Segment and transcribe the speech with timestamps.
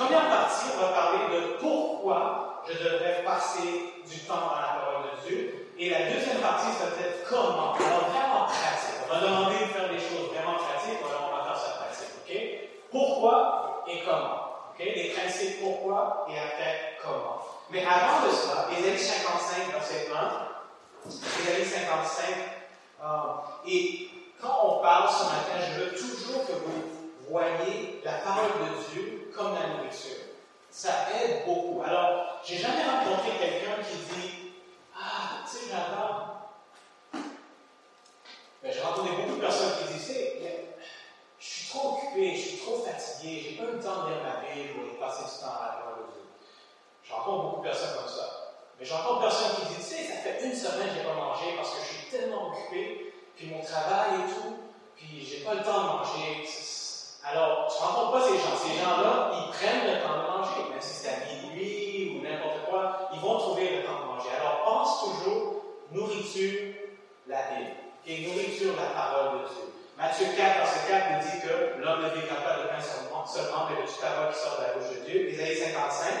[0.00, 5.10] Première partie, on va parler de pourquoi je devrais passer du temps dans la parole
[5.12, 5.68] de Dieu.
[5.78, 7.74] Et la deuxième partie, ça va être comment.
[7.74, 8.96] Alors, vraiment pratique.
[9.04, 12.16] On va demander de faire des choses vraiment pratiques, alors on va faire ça pratique.
[12.16, 12.32] OK?
[12.90, 14.72] Pourquoi et comment.
[14.72, 14.78] OK?
[14.78, 17.44] Les principes pourquoi et après comment.
[17.68, 20.08] Mais avant de cela, Ésaïe 55, verset
[21.04, 21.10] 1,
[21.42, 22.24] Ésaïe 55,
[23.02, 23.06] euh,
[23.68, 24.08] et
[24.40, 29.19] quand on parle ce matin, je veux toujours que vous voyez la parole de Dieu
[29.30, 30.16] comme la nourriture.
[30.70, 31.82] Ça aide beaucoup.
[31.82, 34.52] Alors, j'ai jamais rencontré quelqu'un qui dit
[34.94, 36.52] Ah, tu sais, j'adore.
[38.62, 40.14] Mais j'ai rencontré beaucoup de personnes qui disent
[41.38, 44.22] Je suis trop occupé, je suis trop fatigué, j'ai pas eu le temps de lire
[44.22, 46.22] ma Bible ou de passer du temps à la Dieu.
[47.02, 48.56] J'entends beaucoup de personnes comme ça.
[48.78, 51.14] Mais j'entends personnes qui disent Tu sais, ça fait une semaine que je n'ai pas
[51.14, 54.56] mangé parce que je suis tellement occupé puis mon travail et tout,
[54.96, 56.44] puis j'ai pas le temps de manger.
[57.24, 58.56] Alors, tu ne rencontres pas ces gens.
[58.56, 62.64] Ces gens-là, ils prennent le temps de manger, même si c'est à minuit ou n'importe
[62.68, 64.28] quoi, ils vont trouver le temps de manger.
[64.40, 66.74] Alors, pense toujours nourriture,
[67.26, 67.70] la Bible,
[68.06, 69.70] et nourriture, la parole de Dieu.
[69.98, 73.68] Matthieu 4, verset 4 nous dit que l'homme ne vivra pas de pain seulement, seulement
[73.68, 75.28] mais de toute parole qui sort de la bouche de Dieu.
[75.28, 76.14] Ésaïe 55,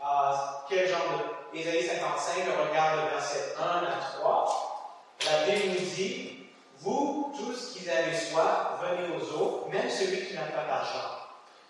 [0.00, 0.32] euh,
[0.68, 1.58] quel genre de.
[1.58, 4.88] Ésaïe 55, regarde le verset 1 à 3.
[5.26, 6.31] La Bible nous dit
[6.82, 11.18] vous, tous qui avez soif, venez aux autres, même celui qui n'a pas d'argent.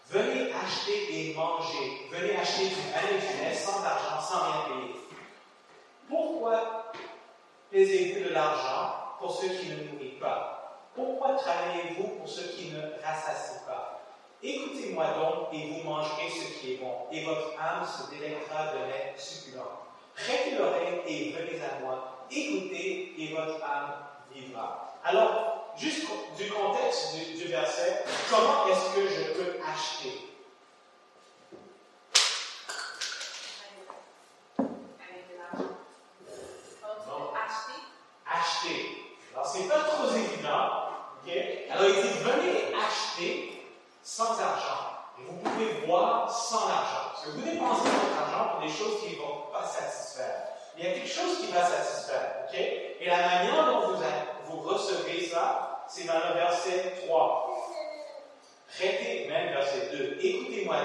[0.08, 2.08] Venez acheter et manger.
[2.10, 4.94] Venez acheter du pain et du lait sans argent, sans rien payer.
[6.08, 6.92] Pourquoi
[7.70, 10.78] payez-vous de l'argent pour ceux qui ne nourrissent pas?
[10.94, 14.00] Pourquoi travaillez-vous pour ceux qui ne rassasient pas?
[14.42, 18.78] Écoutez-moi donc et vous mangerez ce qui est bon, et votre âme se délectera de
[18.90, 19.78] lait succulent.
[20.14, 22.26] Prêtez l'oreille et venez à moi.
[22.30, 23.94] Écoutez et votre âme
[24.34, 24.91] vivra.
[25.04, 30.28] Alors, juste du contexte du, verset, comment est-ce que je peux acheter?
[39.34, 40.88] Alors, c'est pas trop évident.
[41.24, 41.32] ok
[41.70, 43.64] Alors, il dit venez acheter
[44.02, 44.92] sans argent.
[45.18, 47.10] Et vous pouvez boire sans argent.
[47.12, 50.48] Parce que vous dépensez votre argent pour des choses qui ne vont pas satisfaire.
[50.76, 52.46] Il y a quelque chose qui va satisfaire.
[52.48, 54.02] ok Et la manière dont vous
[54.52, 57.48] vous recevez ça, c'est dans le verset 3.
[58.68, 60.18] Prêtez, même verset 2.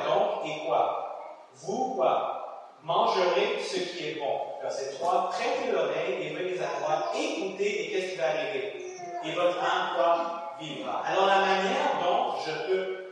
[0.06, 1.44] Donc, et quoi?
[1.56, 2.74] Vous, quoi?
[2.84, 4.40] Mangerez ce qui est bon.
[4.62, 5.30] Verset 3.
[5.30, 7.12] Prêtez l'oreille et venez à moi.
[7.16, 8.96] Écoutez, et qu'est-ce qui va arriver?
[9.24, 10.56] Et votre âme, quoi?
[10.60, 11.04] Vivra.
[11.06, 13.06] Alors, la manière dont je peux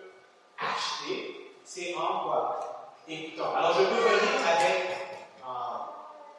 [0.57, 2.59] acheter, c'est en quoi?
[3.07, 3.53] Écoutant.
[3.55, 4.95] Alors, je peux venir avec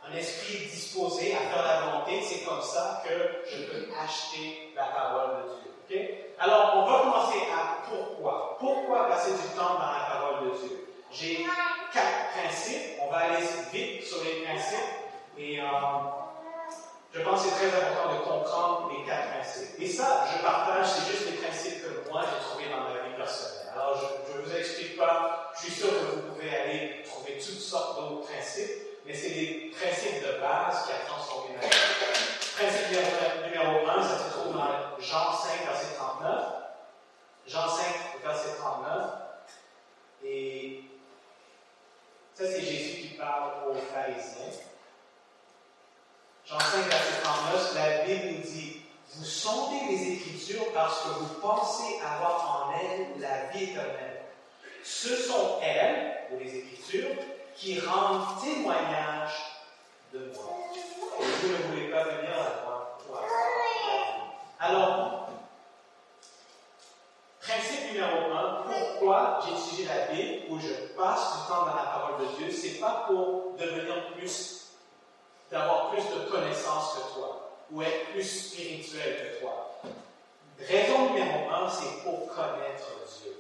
[0.08, 4.84] un esprit disposé à faire la volonté, c'est comme ça que je peux acheter la
[4.84, 5.72] parole de Dieu.
[6.38, 8.56] Alors, on va commencer à pourquoi.
[8.58, 10.88] Pourquoi passer du temps dans la parole de Dieu?
[11.12, 11.46] J'ai
[11.92, 12.98] quatre principes.
[13.00, 14.78] On va aller vite sur les principes.
[15.38, 15.64] Et euh,
[17.12, 19.78] je pense que c'est très important de comprendre les quatre principes.
[19.78, 23.14] Et ça, je partage, c'est juste les principes que moi j'ai trouvés dans ma vie
[23.16, 23.72] personnelle.
[23.72, 25.52] Alors, je ne vous explique pas.
[25.54, 29.72] Je suis sûr que vous pouvez aller trouver toutes sortes d'autres principes mais c'est des
[29.78, 31.68] principes de base qui a transformé ma vie.
[32.56, 32.90] Principe
[33.44, 36.44] numéro 1, ça se trouve dans Jean 5, verset 39.
[37.46, 37.84] Jean 5,
[38.24, 39.10] verset 39.
[40.24, 40.80] Et
[42.34, 44.60] ça, c'est Jésus qui parle aux pharisiens.
[46.44, 48.82] Jean 5, verset 39, la Bible nous dit
[49.14, 54.22] Vous sondez les Écritures parce que vous pensez avoir en elles la vie éternelle.
[54.82, 57.16] Ce sont elles, ou les Écritures,
[57.56, 59.32] qui rendent témoignage
[60.12, 60.58] de moi.
[61.20, 62.98] Et vous ne voulez pas venir à moi
[64.60, 65.28] Alors,
[67.40, 72.26] principe numéro un, pourquoi j'étudie la Bible ou je passe du temps dans la parole
[72.26, 74.72] de Dieu, c'est pas pour devenir plus,
[75.50, 79.80] d'avoir plus de connaissances que toi ou être plus spirituel que toi.
[80.58, 82.86] Raison numéro un, c'est pour connaître
[83.20, 83.32] Dieu.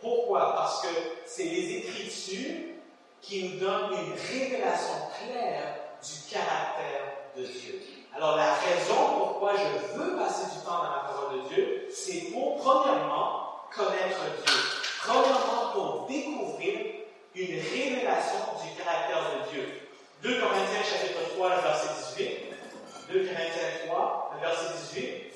[0.00, 0.54] Pourquoi?
[0.54, 0.88] Parce que
[1.26, 2.77] c'est les Écritures
[3.22, 7.02] qui nous donne une révélation claire du caractère
[7.36, 7.82] de Dieu.
[8.16, 12.32] Alors la raison pourquoi je veux passer du temps dans la parole de Dieu, c'est
[12.32, 14.54] pour, premièrement, connaître Dieu.
[15.04, 16.78] Premièrement, pour découvrir
[17.34, 19.88] une révélation du caractère de Dieu.
[20.22, 22.28] 2 Corinthiens chapitre 3, verset 18.
[23.12, 25.34] 2 Corinthiens 3, verset 18.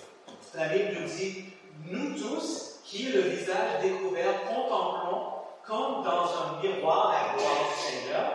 [0.55, 1.45] La Bible nous dit,
[1.89, 5.32] nous tous, qui le visage découvert, contemplons
[5.67, 8.33] comme dans un miroir la gloire du Seigneur,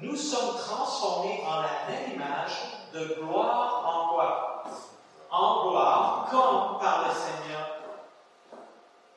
[0.00, 4.64] nous sommes transformés en la même image de gloire en gloire.
[5.30, 7.68] En gloire, comme par le Seigneur,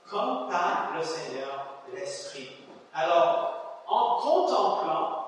[0.10, 2.50] comme par le Seigneur l'Esprit.
[2.94, 5.26] Alors, en contemplant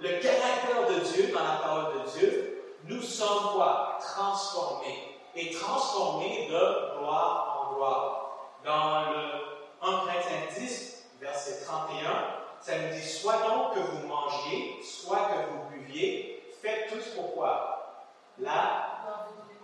[0.00, 3.98] le caractère de Dieu dans la parole de Dieu, nous sommes quoi?
[4.00, 5.20] Transformés.
[5.34, 8.22] Et transformés de gloire en gloire.
[8.64, 9.46] Dans le
[9.82, 15.50] 1 Corinthiens 10, verset 31, ça nous dit Soit donc que vous mangiez, soit que
[15.50, 18.04] vous buviez, faites tous pourquoi
[18.38, 18.86] La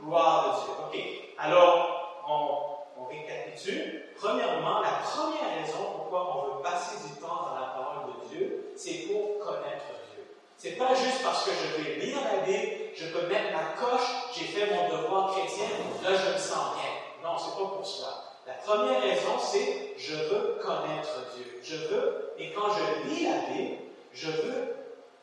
[0.02, 0.74] gloire de Dieu.
[0.86, 1.34] OK.
[1.38, 2.72] Alors, on,
[3.08, 4.04] récapitule.
[4.16, 8.72] Premièrement, la première raison pourquoi on veut passer du temps dans la parole de Dieu,
[8.76, 9.84] c'est pour connaître
[10.14, 10.24] Dieu.
[10.56, 14.08] C'est pas juste parce que je vais lire la Bible, je peux mettre ma coche,
[14.34, 15.66] j'ai fait mon devoir chrétien,
[16.02, 17.28] là je me sens bien.
[17.28, 18.31] Non, c'est pas pour cela.
[18.46, 21.60] La première raison, c'est je veux connaître Dieu.
[21.62, 23.76] Je veux, et quand je lis la Bible,
[24.12, 24.74] je veux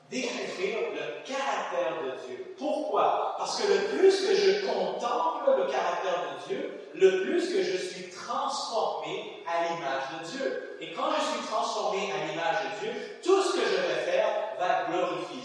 [0.10, 2.56] découvrir le caractère de Dieu.
[2.58, 3.36] Pourquoi?
[3.38, 7.78] Parce que le plus que je contemple le caractère de Dieu, le plus que je
[7.78, 10.78] suis transformé à l'image de Dieu.
[10.82, 14.28] Et quand je suis transformé à l'image de Dieu, tout ce que je vais faire
[14.58, 15.42] va glorifier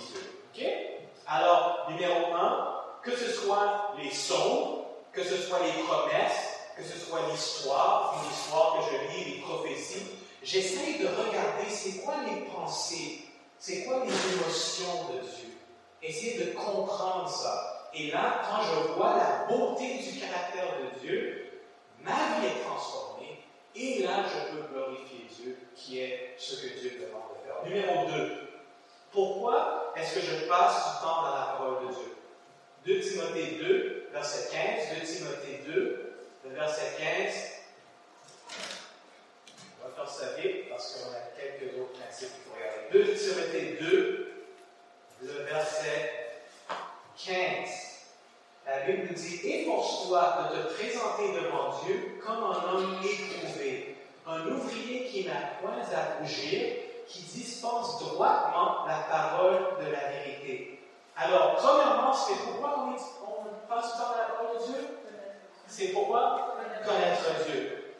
[0.55, 0.71] Dieu.
[1.27, 6.99] Alors, numéro un, que ce soit les sons, que ce soit les promesses, que ce
[6.99, 10.07] soit l'histoire, une histoire que je lis, les prophéties,
[10.43, 13.25] j'essaye de regarder c'est quoi les pensées
[13.67, 15.57] c'est quoi les émotions de Dieu?
[16.03, 17.89] Essayez de comprendre ça.
[17.95, 21.63] Et là, quand je vois la beauté du caractère de Dieu,
[22.03, 23.43] ma vie est transformée.
[23.75, 27.65] Et là, je peux glorifier Dieu, qui est ce que Dieu demande de faire.
[27.65, 28.33] Numéro 2.
[29.11, 32.17] Pourquoi est-ce que je passe du temps dans la parole de Dieu?
[32.85, 35.01] 2 Timothée 2, verset 15.
[35.01, 36.14] 2 Timothée 2,
[36.51, 37.35] verset 15.
[39.81, 42.45] On va faire ça vite parce qu'on a quelques autres principes
[42.93, 44.47] 2 Timothée 2,
[45.23, 46.13] le verset
[47.27, 47.35] 15.
[48.67, 54.47] La Bible nous dit Efforce-toi de te présenter devant Dieu comme un homme éprouvé, un
[54.47, 56.77] ouvrier qui n'a point à rougir,
[57.09, 60.81] qui dispense droitement la parole de la vérité.
[61.17, 65.04] Alors, premièrement, c'est pourquoi on, on passe par la parole de Dieu?
[65.67, 67.95] C'est pourquoi Connaître Dieu.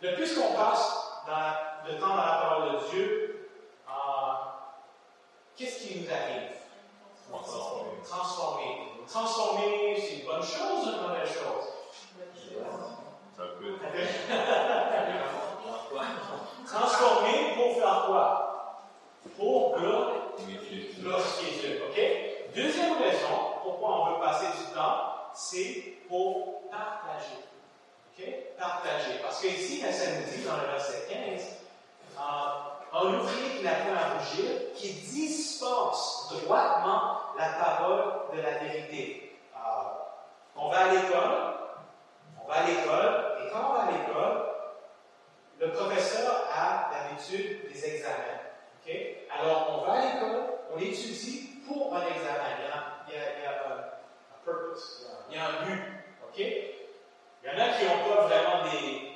[0.00, 3.50] Le plus qu'on passe dans le temps dans la parole de Dieu,
[3.88, 3.92] euh,
[5.56, 6.52] qu'est-ce qui nous arrive?
[7.28, 7.90] Transformer.
[8.04, 8.88] Transformer.
[9.06, 11.78] Transformer, c'est une bonne chose ou une mauvaise chose?
[16.66, 18.84] Transformer pour faire quoi?
[19.36, 21.82] Pour glorifier Dieu.
[21.88, 22.54] OK?
[22.54, 27.38] Deuxième raison pourquoi on veut passer du temps, c'est pour partager.
[28.12, 28.24] OK?
[28.58, 29.20] Partager.
[29.22, 31.42] Parce que ici, ça nous dit dans le verset 15,
[32.92, 38.02] un ouvrier qui n'a pas à rougir, qui dispense droitement la parole
[38.34, 39.38] de la vérité.
[40.56, 41.54] on va à l'école,
[42.42, 44.46] on va à l'école, et quand on va à l'école,
[45.60, 48.38] le professeur a d'habitude des examens.
[49.38, 50.42] Alors, on va à l'école,
[50.74, 52.48] on étudie pour un examen.
[53.06, 53.84] Il y a, un,
[54.44, 55.06] purpose,
[55.36, 55.82] un but.
[56.28, 56.38] OK?
[56.38, 59.08] Il y en a qui n'ont pas vraiment des,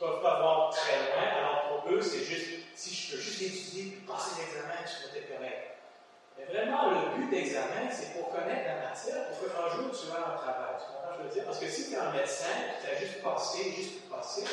[0.00, 1.28] ne peuvent pas voir très loin.
[1.36, 5.36] Alors pour eux, c'est juste, si je peux juste étudier puis passer l'examen, je être
[5.36, 5.76] correct.
[6.38, 10.06] Mais vraiment, le but d'examen, c'est pour connaître la matière, pour que un jour tu
[10.08, 10.80] vas un travail.
[10.80, 11.44] Tu comprends ce que je veux dire?
[11.44, 14.44] Parce que si tu es un médecin, tu as juste passé, juste pour passer,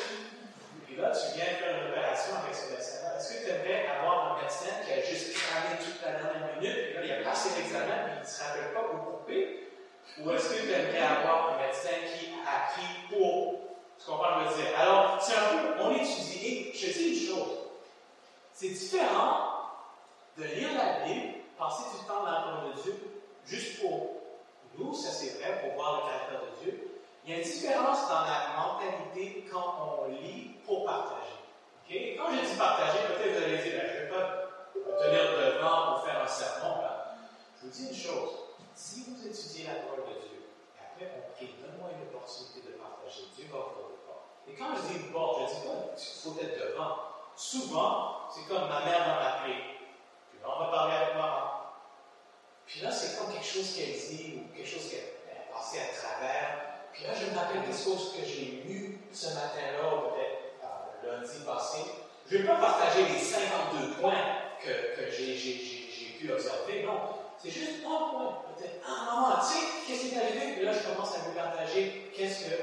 [0.84, 4.36] puis là, tu viens faire une opération avec ce médecin-là, est-ce que tu aimerais avoir
[4.36, 7.48] un médecin qui a juste cramé toute la dernière minute, puis là, il a passé
[7.56, 9.67] l'examen, puis il ne se rappelle pas où couper?
[10.20, 13.54] Ou est-ce que tu aimerais avoir un médecin qui a appris pour
[13.98, 14.78] ce que je veux dire?
[14.78, 16.38] Alors, c'est un peu, on étudie.
[16.42, 17.58] Et je te dis une chose.
[18.52, 19.58] C'est différent
[20.36, 22.94] de lire la Bible, passer du temps dans la parole de Dieu,
[23.46, 24.16] juste pour
[24.78, 27.00] nous, ça c'est vrai, pour voir le caractère de Dieu.
[27.24, 31.38] Il y a une différence dans la mentalité quand on lit pour partager.
[31.84, 32.16] Okay?
[32.16, 34.48] Quand je dis partager, peut-être vous allez dire, ben, je ne vais pas
[35.04, 36.76] tenir devant pour faire un sermon.
[37.60, 38.47] Je vous dis une chose.
[38.78, 42.78] Si vous étudiez la parole de Dieu, et après on prie, donne-moi une opportunité de
[42.78, 43.88] partager, Dieu va vous
[44.48, 46.96] et quand je dis porte, je dis pas qu'il faut être devant.
[47.36, 49.54] Souvent, c'est comme ma mère m'a appelé.
[50.30, 51.74] Puis là, on va parler avec maman.
[52.66, 55.92] Puis là, c'est comme quelque chose qu'elle dit ou quelque chose qu'elle a passé à
[55.92, 56.88] travers.
[56.92, 61.18] Puis là, je me rappelle quelque chose que j'ai lu ce matin-là, ou peut-être euh,
[61.18, 61.78] lundi passé.
[62.30, 64.24] Je ne vais pas partager les 52 points
[64.62, 67.27] que, que j'ai pu observer, non.
[67.42, 69.38] C'est juste un point, peut-être un moment.
[69.38, 70.56] Tu sais, qu'est-ce qui est arrivé?
[70.56, 72.54] Puis là, je commence à vous partager qu'est-ce que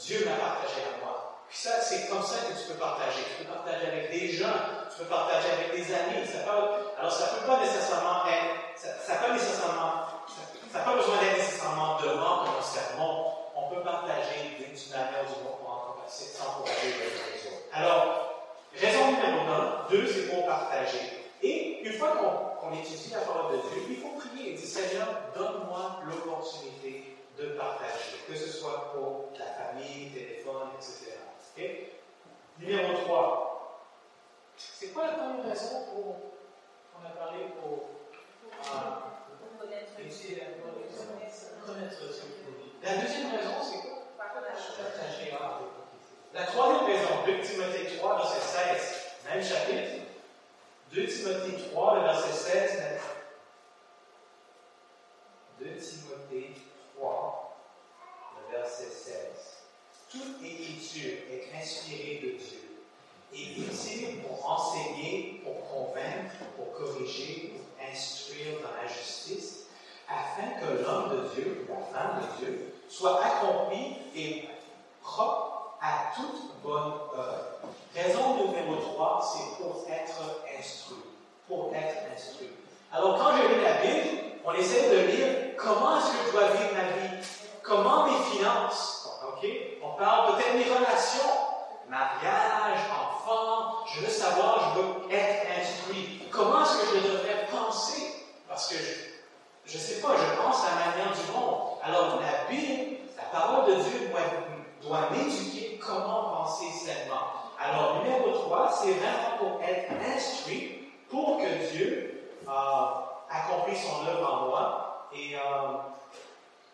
[0.00, 1.44] Dieu m'a partagé à moi.
[1.48, 3.20] Puis ça, c'est comme ça que tu peux partager.
[3.28, 4.56] Tu peux partager avec des gens,
[4.88, 6.24] tu peux partager avec des amis.
[6.24, 10.08] Ça alors, ça ne peut pas nécessairement être, ça n'a pas nécessairement,
[10.72, 13.36] ça n'a pas besoin d'être nécessairement devant comme un sermon.
[13.54, 17.68] On peut partager d'une manière ou d'une autre pour s'encourager les autres.
[17.72, 21.21] Alors, raison numéro un, deux, c'est pour partager.
[21.42, 25.08] Et une fois qu'on étudie la parole de Dieu, il faut prier et dire Seigneur,
[25.34, 31.18] donne-moi l'opportunité de partager, que ce soit pour la famille, téléphone, etc.
[32.58, 33.48] Numéro 3.
[34.56, 36.16] C'est quoi la première raison pour
[36.92, 37.88] qu'on a parlé pour
[38.64, 39.02] ah,
[39.58, 39.92] connaître
[42.82, 43.98] La deuxième raison, c'est quoi?
[44.16, 45.32] Partager.
[46.34, 50.01] La troisième raison, 2 Timothée 3, verset 16, même chapitre.
[50.94, 52.82] 2 Timothée 3, le verset 16.
[55.58, 56.54] 2 Timothée
[56.98, 57.56] 3,
[58.36, 59.14] le verset 16.
[60.10, 62.62] Toute écriture est inspirée de Dieu
[63.32, 69.68] et utile pour enseigner, pour convaincre, pour corriger, pour instruire dans la justice,
[70.06, 74.46] afin que l'homme de Dieu, la femme de Dieu, soit accompli et
[75.00, 77.62] propre à toute bonne œuvre.
[77.94, 80.96] Raison numéro 3, c'est pour être instruit.
[81.46, 82.48] Pour être instruit.
[82.90, 86.48] Alors, quand je lis la Bible, on essaie de lire comment est-ce que je dois
[86.48, 87.24] vivre ma vie,
[87.62, 89.48] comment mes finances, ok?
[89.82, 91.30] On parle peut-être mes relations,
[91.88, 96.22] mariage, enfant, je veux savoir, je veux être instruit.
[96.30, 98.24] Comment est-ce que je devrais penser?
[98.48, 98.76] Parce que
[99.64, 101.78] je ne sais pas, je pense à la manière du monde.
[101.82, 104.20] Alors, la Bible, la parole de Dieu doit,
[104.82, 107.42] doit m'éduquer comment penser sainement.
[107.58, 112.84] Alors, numéro 3, c'est vraiment pour être instruit, pour que Dieu euh,
[113.30, 115.40] accomplisse son œuvre en moi et euh,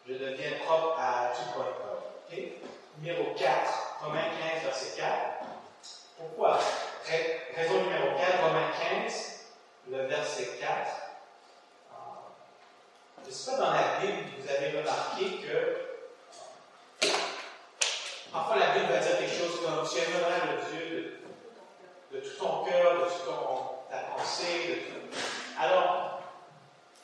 [0.06, 1.66] je deviens propre à tout point
[2.26, 2.58] okay?
[2.98, 3.50] Numéro 4,
[4.02, 5.12] Romains 15, verset 4.
[6.16, 6.58] Pourquoi?
[7.54, 8.70] Raison numéro 4, Romains
[9.04, 9.44] 15,
[9.90, 10.70] le verset 4.
[10.70, 11.94] Euh,
[13.24, 15.88] je ne sais pas dans la Bible, vous avez remarqué que
[18.32, 21.20] Parfois, la Bible va dire quelque chose comme Tu aimeras le Dieu
[22.12, 24.68] de, tout ton cœur, de toute ta pensée.
[24.68, 25.18] De tout.
[25.58, 26.20] Alors,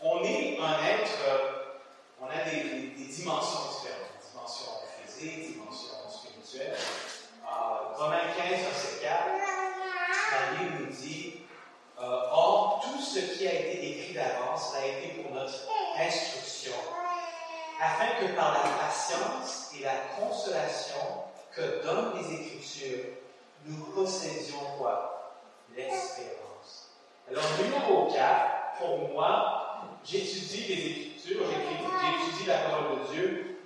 [0.02, 1.38] on est un être, euh,
[2.20, 6.76] on a des, dimensions différentes dimension physique, dimension spirituelle.
[7.42, 9.24] Euh, Romains 15, verset 4,
[10.30, 11.40] la Bible nous dit
[12.00, 15.54] euh, Or, tout ce qui a été écrit d'avance a été pour notre
[15.98, 16.74] instruction
[17.80, 23.04] afin que par la patience et la consolation que donnent les Écritures,
[23.66, 25.10] nous possédions quoi
[25.76, 26.92] L'espérance.
[27.28, 33.58] Alors, numéro 4, pour moi, j'étudie les Écritures, j'étudie la parole de Dieu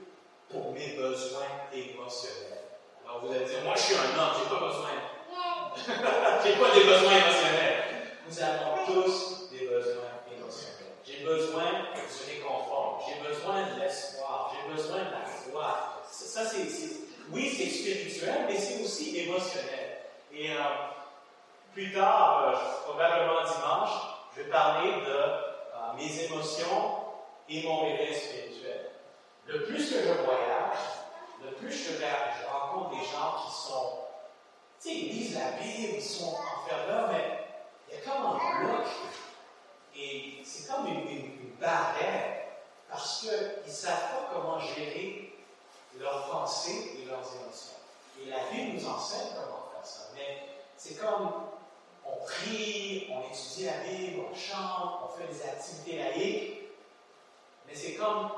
[0.51, 2.65] pour mes besoins émotionnels.
[3.05, 4.89] Alors, vous allez dire, moi, je suis un homme, j'ai pas besoin.
[6.45, 7.85] j'ai pas des besoins émotionnels.
[8.27, 10.79] Nous avons tous des besoins émotionnels.
[11.05, 11.65] J'ai besoin
[11.95, 16.03] du réconfort, j'ai besoin de l'espoir, j'ai besoin de la foi.
[16.11, 16.67] Ça, c'est,
[17.31, 19.99] oui, c'est spirituel, mais c'est aussi émotionnel.
[20.33, 20.57] Et euh,
[21.73, 23.91] plus tard, euh, probablement dimanche,
[24.35, 26.97] je vais parler de euh, mes émotions
[27.49, 28.91] et mon réveil spirituel.
[29.47, 30.79] Le plus que je voyage,
[31.45, 33.99] le plus je, je rencontre des gens qui sont,
[34.81, 37.47] tu sais, ils lisent la Bible, ils sont en mais
[37.89, 38.87] il y a comme un bloc.
[39.97, 42.38] Et c'est comme une, une, barrière
[42.91, 43.31] parce qu'ils
[43.67, 45.35] ne savent pas comment gérer
[45.99, 47.79] leurs pensées et leurs émotions.
[48.21, 50.11] Et la Bible nous enseigne comment faire ça.
[50.15, 51.31] Mais c'est comme
[52.05, 56.59] on prie, on étudie la Bible, on chante, on fait des activités laïques,
[57.67, 58.31] mais c'est comme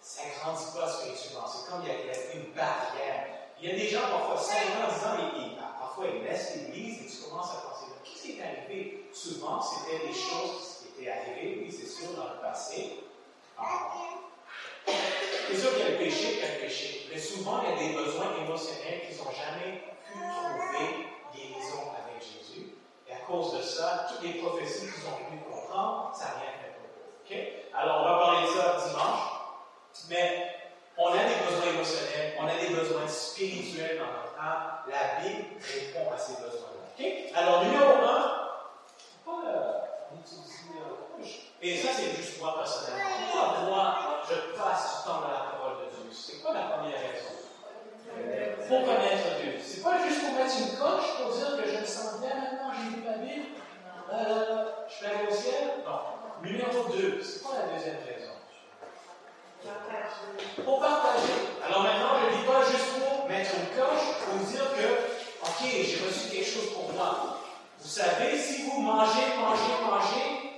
[0.00, 1.46] ça ne grandit pas spirituellement.
[1.46, 3.26] C'est comme il y, a, une barrière.
[3.60, 7.06] Il y a des gens, parfois, 5 ans, 10 ans, parfois ils laissent l'église et
[7.06, 9.08] tu commences à penser qu'est-ce qui est arrivé?
[9.12, 13.07] Souvent, c'était des choses qui étaient arrivées, oui, c'est sûr, dans le passé.
[15.48, 17.08] C'est sûr qu'il y a le péché, qu'il y a le péché.
[17.10, 22.22] Mais souvent, il y a des besoins émotionnels qu'ils n'ont jamais pu trouver guérison avec
[22.22, 22.74] Jésus.
[23.08, 26.52] Et à cause de ça, toutes les prophéties qu'ils ont pu comprendre, ça n'a rien
[26.60, 27.24] fait pour eux.
[27.24, 27.64] Okay?
[27.74, 29.20] Alors, on va parler de ça dimanche.
[30.10, 30.54] Mais
[30.96, 34.78] on a des besoins émotionnels, on a des besoins spirituels dans notre âme.
[34.88, 36.92] La Bible répond à ces besoins-là.
[36.94, 37.32] Okay?
[37.34, 38.38] Alors, numéro un,
[41.60, 43.10] et ça, c'est juste moi personnellement.
[43.32, 43.96] Pourquoi moi,
[44.28, 46.10] je passe du temps dans la parole de Dieu?
[46.12, 47.34] C'est quoi la première raison?
[48.68, 49.58] Pour connaître Dieu.
[49.62, 52.70] C'est pas juste pour mettre une coche pour dire que je me sens bien maintenant,
[52.72, 53.46] j'ai lu ma Bible,
[54.12, 55.82] euh, je vais aller au ciel.
[55.84, 55.98] Non.
[56.42, 58.38] Numéro 2, c'est quoi la deuxième raison?
[60.64, 61.58] Pour partager.
[61.66, 64.86] Alors maintenant, je ne dis pas juste pour mettre une coche, pour dire que,
[65.42, 67.38] OK, j'ai reçu quelque chose pour moi.
[67.80, 70.48] Vous savez, si vous mangez, mangez, mangez,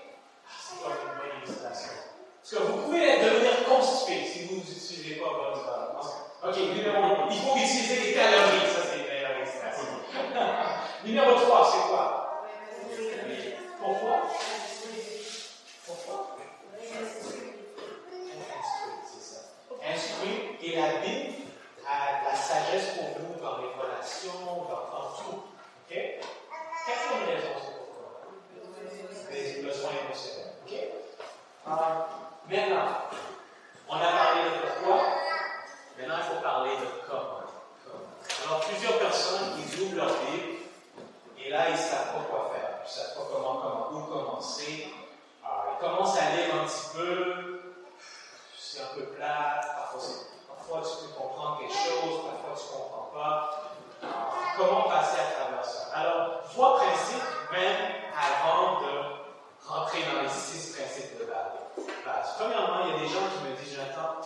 [2.50, 5.60] parce que vous pouvez devenir constipé si vous n'utilisez pas votre.
[6.42, 8.66] OK, numéro 1, il faut utiliser les calories.
[8.66, 9.86] Ça, c'est une meilleure illustration.
[11.04, 12.42] numéro 3, c'est quoi?
[13.78, 14.16] Pourquoi?
[15.86, 16.36] Pourquoi?
[16.82, 17.50] C'est.
[19.92, 21.34] Instruit, et la Bible
[21.86, 24.89] a la sagesse pour vous dans les relations, dans,
[32.50, 33.06] Maintenant,
[33.88, 35.04] on a parlé de pourquoi.
[35.96, 37.42] Maintenant, il faut parler de comment.
[38.44, 40.58] Alors, plusieurs personnes, ils ouvrent leur Bible
[41.38, 42.70] et là, ils ne savent pas quoi faire.
[42.80, 44.92] Ils ne savent pas comment, où commencer.
[45.44, 47.60] Alors, ils commencent à lire un petit peu.
[48.58, 49.60] C'est un peu plat.
[49.76, 52.24] Parfois, tu peux comprendre quelque chose.
[52.26, 53.62] Parfois, tu ne comprends pas.
[54.56, 55.92] Comment passer à travers ça?
[55.94, 57.99] Alors, trois principes, même
[62.36, 64.20] Premièrement, il y a des gens qui me disent, Jonathan,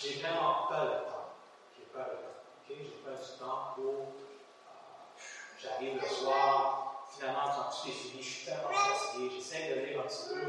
[0.00, 1.28] j'ai vraiment pas le temps.
[1.76, 2.34] J'ai pas le temps.
[2.68, 2.74] J'ai
[3.04, 3.84] pas du temps pour.
[3.84, 5.20] Euh,
[5.60, 10.00] j'arrive le soir, finalement, quand tout est fini, je suis tellement fatigué, j'essaie de lire
[10.00, 10.40] un petit peu,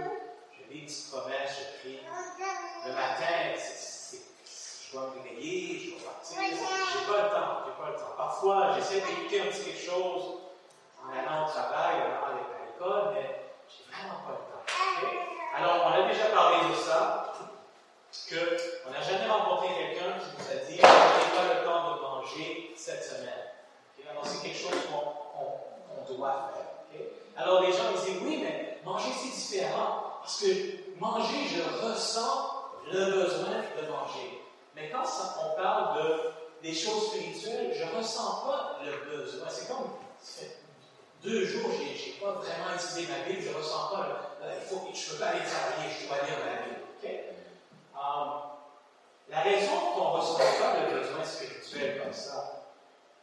[0.52, 2.00] je lis une petite promesse, je prie.
[2.86, 6.38] Le matin, je dois me réveiller, je dois partir.
[6.42, 8.14] J'ai pas le temps, j'ai pas le temps.
[8.18, 10.24] Parfois, j'essaie d'écouter un petit quelque chose
[11.04, 14.55] en allant au travail, en allant à l'école, mais j'ai vraiment pas le temps.
[15.58, 17.34] Alors, on a déjà parlé de ça,
[18.30, 22.02] qu'on n'a jamais rencontré quelqu'un qui nous a dit Je n'ai pas le temps de
[22.02, 23.54] manger cette semaine.
[24.12, 27.06] Alors, c'est quelque chose qu'on doit faire.
[27.38, 30.20] Alors, les gens disent Oui, mais manger, c'est différent.
[30.22, 32.52] Parce que manger, je ressens
[32.92, 34.42] le besoin de manger.
[34.76, 35.04] Mais quand
[35.42, 36.20] on parle de,
[36.64, 39.48] des choses spirituelles, je ne ressens pas le besoin.
[39.50, 39.88] C'est comme
[41.26, 44.76] deux jours, je n'ai pas vraiment étudié ma Bible, je ne ressens pas, euh, je
[44.76, 46.76] ne peux pas aller travailler, je dois lire ma Bible.
[47.96, 48.42] Um,
[49.30, 52.66] la raison qu'on ne ressent pas le besoin spirituel comme ça,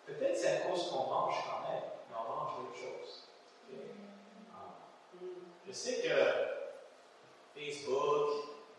[0.04, 3.28] peut-être c'est à cause qu'on mange quand même, mais on mange autre chose.
[3.70, 5.28] Um,
[5.64, 8.30] je sais que Facebook,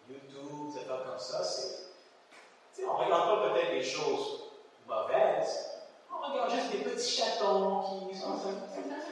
[0.09, 1.83] YouTube, pas comme ça, c'est.
[2.85, 4.49] On ne regarde pas peut-être des choses
[4.85, 5.72] mauvaises,
[6.23, 8.27] on regarde juste des petits chatons qui sont.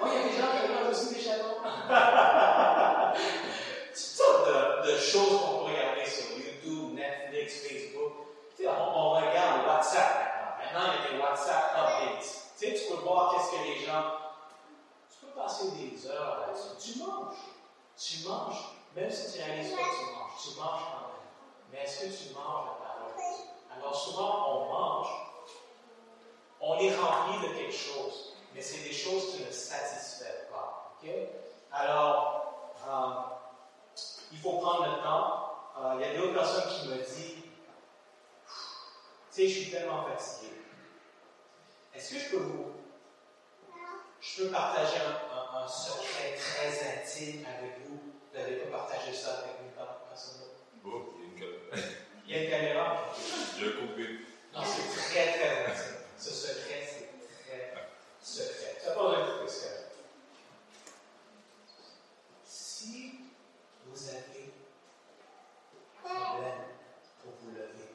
[0.01, 1.57] Oh, il y a des gens qui regardent aussi des chatons.
[3.89, 8.13] Toutes sortes de, de, choses qu'on peut regarder sur YouTube, Netflix, Facebook.
[8.63, 10.55] On, regarde WhatsApp maintenant.
[10.59, 12.29] Maintenant, il y a des WhatsApp updates.
[12.57, 14.05] Tu tu peux voir qu'est-ce que les gens.
[15.09, 16.93] Tu peux passer des heures là-dessus.
[16.93, 17.43] Tu manges.
[17.97, 18.61] Tu manges.
[18.95, 21.25] Même si tu réalises pas que tu manges, tu manges quand même.
[21.71, 23.13] Mais est-ce que tu manges la parole?
[23.75, 25.30] Alors souvent, on mange
[26.61, 30.91] on est rempli de quelque chose, mais c'est des choses qui ne satisfait pas.
[31.71, 35.47] Alors, euh, il faut prendre le temps.
[35.79, 37.43] Euh, il y a d'autres personnes qui me disent,
[38.45, 38.51] tu
[39.29, 40.51] sais, je suis tellement fatigué.
[41.95, 42.71] Est-ce que je peux vous,
[44.19, 47.99] je peux partager un, secret très intime avec vous?
[48.31, 49.71] Vous n'allez pas partager ça avec une
[50.09, 50.41] personne
[50.83, 51.87] Oh, il y a une caméra.
[52.25, 53.03] Il y a une caméra?
[53.57, 54.19] Je l'ai compris.
[54.53, 55.90] Non, c'est très, très intime.
[56.21, 57.09] Ce secret, c'est
[57.49, 57.73] très
[58.21, 58.77] secret.
[58.79, 59.87] Ça pas de secret.
[62.45, 63.21] Si
[63.87, 64.53] vous avez
[66.05, 66.61] un problème
[67.23, 67.90] pour vous lever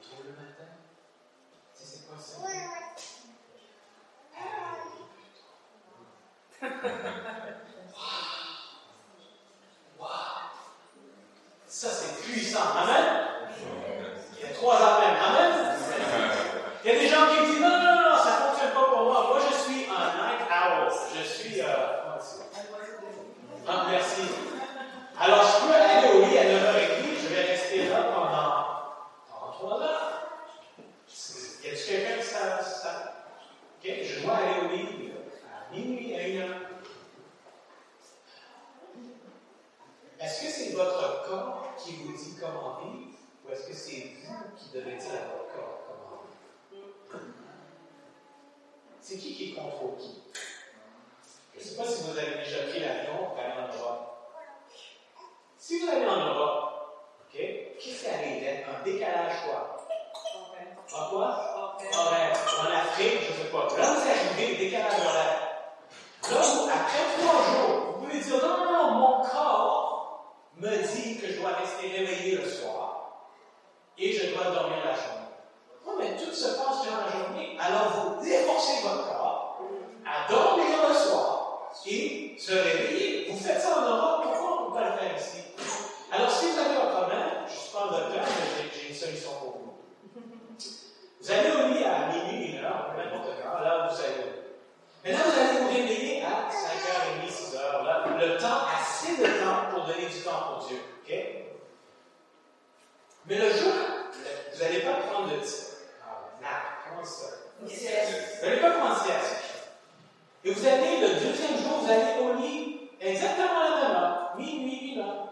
[110.47, 114.93] Et vous allez, le deuxième jour, vous allez au lit exactement la même heure, minuit,
[114.93, 115.27] une heure.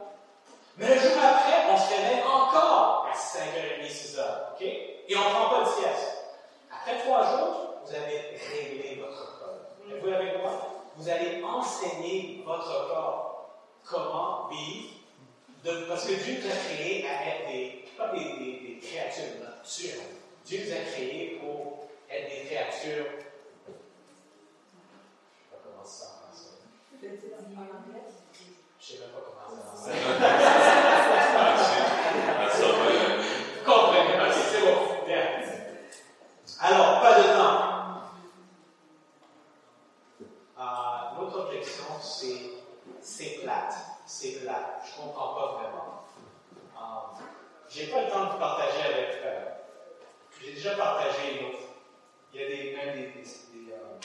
[0.77, 4.21] Mais le jour après, on se réveille encore à 5h30, 6h.
[4.55, 4.63] OK?
[4.63, 6.25] Et on ne prend pas de sieste.
[6.69, 9.61] Après trois jours, vous avez réglé votre corps.
[9.89, 10.51] Et vous avec moi?
[10.97, 14.95] Vous allez enseigner votre corps comment vivre.
[15.89, 20.07] Parce que Dieu vous a créé avec des, pas des, des, des créatures naturelles
[20.45, 23.07] Dieu nous a créés pour être des créatures
[27.05, 29.91] Je sais même pas comment ça
[32.65, 34.33] Vous comprenez?
[34.33, 34.77] C'est bon.
[36.61, 37.61] Alors, pas de temps.
[40.59, 42.41] Euh, L'autre objection, c'est
[43.03, 43.75] c'est plate.
[44.07, 44.83] C'est plate.
[44.87, 46.05] Je comprends pas vraiment.
[46.77, 47.21] Euh,
[47.69, 49.11] J'ai pas le temps de partager avec.
[49.25, 49.45] euh,
[50.41, 51.59] J'ai déjà partagé une autre.
[52.33, 53.99] Il y a des, même des, des, des, euh,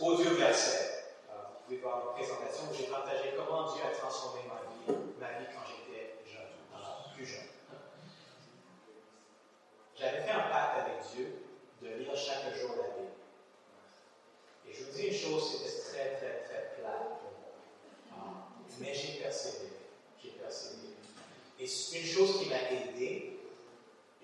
[0.00, 1.04] audio versets.
[1.30, 4.98] Euh, vous pouvez voir une présentation où j'ai partagé comment Dieu a transformé ma vie,
[5.18, 6.48] ma vie quand j'étais jeune,
[7.14, 7.48] plus jeune.
[9.98, 11.42] J'avais fait un pacte avec Dieu
[11.82, 13.12] de lire chaque jour la Bible.
[14.68, 18.48] Et je vous dis une chose, c'était très, très, très plate pour moi.
[18.78, 19.72] Mais j'ai persévéré.
[20.22, 20.94] J'ai persévéré.
[21.58, 23.37] Et une chose qui m'a aidé.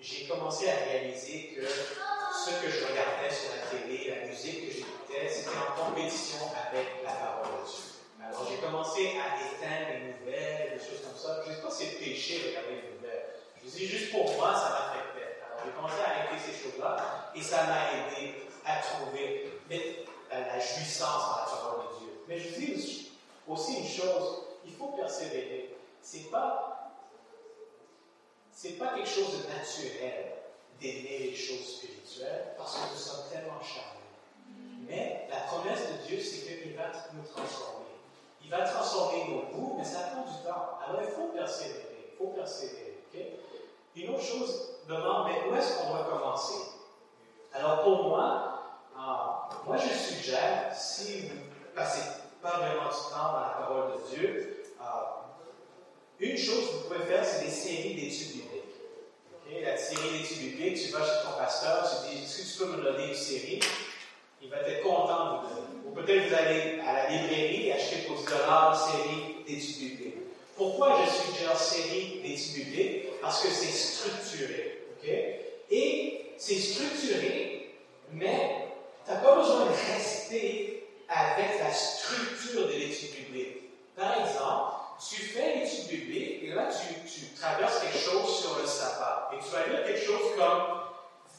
[0.05, 4.71] J'ai commencé à réaliser que ce que je regardais sur la télé, la musique que
[4.71, 7.81] j'écoutais, c'était en compétition avec la parole de Dieu.
[8.21, 11.41] Alors j'ai commencé à éteindre les nouvelles, des choses comme ça.
[11.43, 13.25] Je ne sais pas si c'est péché de regarder les nouvelles.
[13.57, 15.41] Je vous dis juste pour moi, ça m'affectait.
[15.41, 20.59] Alors j'ai commencé à arrêter ces choses-là et ça m'a aidé à trouver mettre la,
[20.59, 22.13] jouissance dans la parole de Dieu.
[22.27, 23.09] Mais je dis
[23.47, 25.73] aussi une chose, il faut persévérer.
[25.99, 26.75] C'est pas
[28.55, 30.31] c'est pas quelque chose de naturel
[30.79, 33.95] d'aimer les choses spirituelles parce que nous sommes tellement charmés.
[34.87, 37.85] Mais la promesse de Dieu, c'est qu'il va nous transformer.
[38.43, 40.79] Il va transformer nos goûts, mais ça prend du temps.
[40.87, 42.11] Alors il faut persévérer.
[42.13, 43.03] Il faut persévérer.
[43.13, 43.21] ok?
[43.97, 46.71] Une autre chose demande, mais où est-ce qu'on doit commencer?
[47.53, 48.61] Alors pour moi,
[48.97, 51.35] euh, moi je suggère, si vous
[51.75, 52.03] passez
[52.41, 55.24] pas vraiment du temps dans la parole de Dieu, euh,
[56.19, 59.63] une chose que vous pouvez faire, c'est des séries d'études bibliques.
[59.63, 62.77] La série d'études bibliques, tu vas chez ton pasteur, tu dis Est-ce que tu peux
[62.77, 63.59] me donner une série?
[64.41, 65.67] Il va être content de vous donner.
[65.85, 69.77] Ou peut-être vous allez à la librairie et acheter pour 10 dollars une série d'études
[69.79, 70.15] bibliques.
[70.55, 73.21] Pourquoi je suggère série d'études bibliques?
[73.21, 74.85] Parce que c'est structuré.
[74.97, 75.09] ok?
[75.71, 77.75] Et c'est structuré,
[78.11, 78.67] mais
[79.05, 83.57] tu n'as pas besoin de rester avec la structure de l'étude biblique.
[83.95, 89.29] Par exemple, tu fais l'étude biblique et là, tu, traverses quelque chose sur le sabbat.
[89.33, 90.79] Et tu vas lire quelque chose comme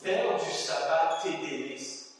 [0.02, 2.16] faire du sabbat tes délices.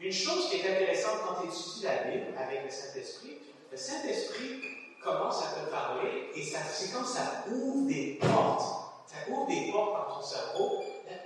[0.00, 3.38] Une chose qui est intéressante quand tu étudies la Bible avec le Saint-Esprit,
[3.70, 4.60] le Saint-Esprit
[5.02, 8.84] commence à te parler et c'est comme ça ouvre des portes.
[9.06, 10.84] Ça ouvre des portes dans ton cerveau.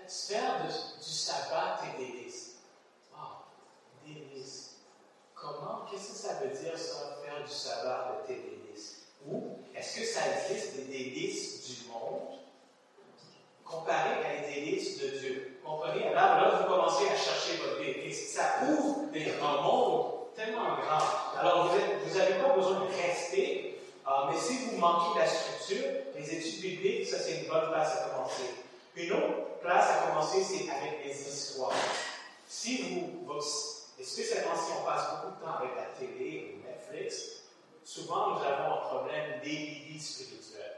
[0.08, 2.56] Faire du, du sabbat tes délices.
[3.14, 3.44] Ah,
[4.04, 4.76] délices.
[5.34, 8.57] Comment, qu'est-ce que ça veut dire ça, faire du sabbat tes délices?
[9.30, 9.42] Ou
[9.76, 12.38] est-ce que ça existe des délices du monde
[13.64, 15.60] comparé à les délices de Dieu?
[15.64, 16.08] Comprenez?
[16.08, 17.78] Alors là, vous commencez à chercher votre.
[17.82, 21.38] Et ça ouvre des, un monde tellement grand.
[21.38, 25.84] Alors, vous n'avez pas besoin de rester, euh, mais si vous manquez la structure,
[26.16, 28.54] les études bibliques, ça c'est une bonne place à commencer.
[28.96, 31.72] Une autre place à commencer, c'est avec les histoires.
[32.48, 33.46] Si vous, votre,
[34.02, 37.37] spécialement si on passe beaucoup de temps avec la télé ou Netflix,
[37.88, 40.72] souvent nous avons un problème d'équilibre spirituel.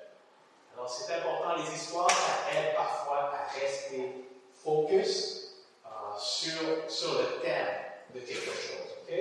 [0.75, 4.29] Alors c'est important, les histoires, ça aide parfois à rester
[4.63, 7.67] focus euh, sur, sur le thème
[8.15, 8.95] de quelque chose.
[9.03, 9.15] ok?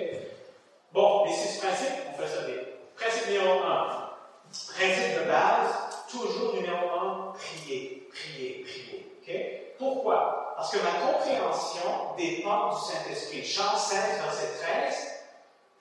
[0.93, 2.57] Bon, les six principes, on fait ça bien.
[2.95, 4.09] Principe numéro un.
[4.75, 5.73] Principe de base,
[6.11, 9.11] toujours numéro un, prier, prier, prier.
[9.19, 9.77] ok?
[9.79, 10.53] Pourquoi?
[10.57, 13.43] Parce que ma compréhension dépend du Saint-Esprit.
[13.43, 15.07] Jean 16, verset 13.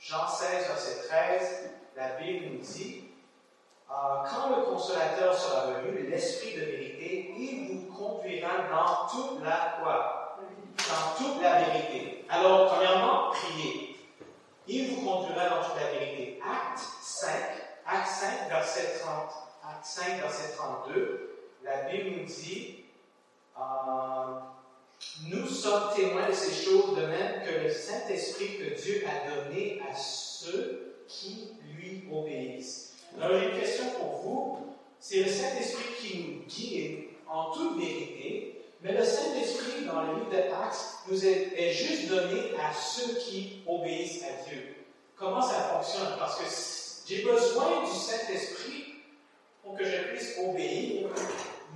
[0.01, 3.04] Jean 16, verset 13, la Bible nous dit
[3.90, 9.76] euh, Quand le consolateur sera venu, l'Esprit de vérité, il vous conduira dans toute la
[9.80, 10.38] quoi?
[10.76, 12.24] Dans toute la vérité.
[12.28, 13.96] Alors, premièrement, priez.
[14.68, 16.40] Il vous conduira dans toute la vérité.
[16.44, 17.30] Acte 5,
[17.87, 19.30] Acte 5, verset 30.
[19.68, 22.84] Acte 5, verset 32, la Bible nous dit
[23.58, 24.40] euh,
[25.26, 29.82] Nous sommes témoins de ces choses, de même que le Saint-Esprit que Dieu a donné
[29.90, 32.94] à ceux qui lui obéissent.
[33.21, 34.59] Alors, une question pour vous.
[35.01, 40.31] C'est le Saint-Esprit qui nous guide en toute vérité, mais le Saint-Esprit, dans le livre
[40.31, 44.75] de Actes, nous est, est juste donné à ceux qui obéissent à Dieu.
[45.16, 46.16] Comment ça fonctionne?
[46.18, 46.44] Parce que
[47.09, 48.85] j'ai besoin du Saint-Esprit
[49.62, 51.09] pour que je puisse obéir,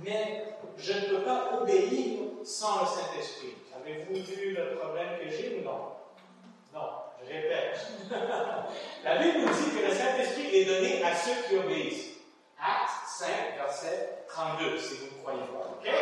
[0.03, 0.43] mais
[0.77, 3.53] je ne peux pas obéir sans le Saint-Esprit.
[3.75, 5.93] Avez-vous vu le problème que j'ai ou non?
[6.73, 6.89] Non,
[7.27, 7.79] répète.
[9.03, 12.09] La Bible nous dit que le Saint-Esprit est donné à ceux qui obéissent.
[12.59, 15.69] Acte 5, verset 32, si vous ne croyez pas.
[15.71, 15.93] OK?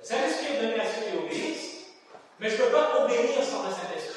[0.00, 1.84] Le Saint-Esprit est donné à ceux qui obéissent,
[2.38, 4.13] mais je ne peux pas obéir sans le Saint-Esprit.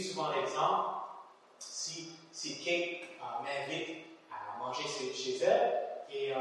[0.00, 0.88] Souvent l'exemple,
[1.58, 5.80] si, si Kate euh, m'invite à manger chez, elle,
[6.10, 6.38] et euh,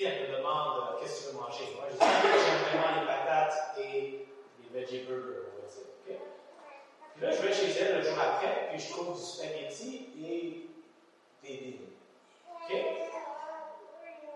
[0.00, 1.64] elle me demande euh, qu'est-ce que tu veux manger?
[1.76, 4.26] Moi, je dis j'aime vraiment les patates et
[4.60, 6.18] les veggie burgers, on va dire.
[7.14, 10.68] Puis là, je vais chez elle le jour après, puis je trouve du spaghetti et
[11.42, 11.92] des dîners.
[12.48, 12.76] OK?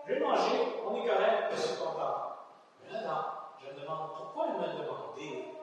[0.07, 2.35] Je vais manger, on est correct, je suis content.
[2.83, 3.21] Mais là, non,
[3.61, 5.54] je me demande pourquoi elle m'a demandé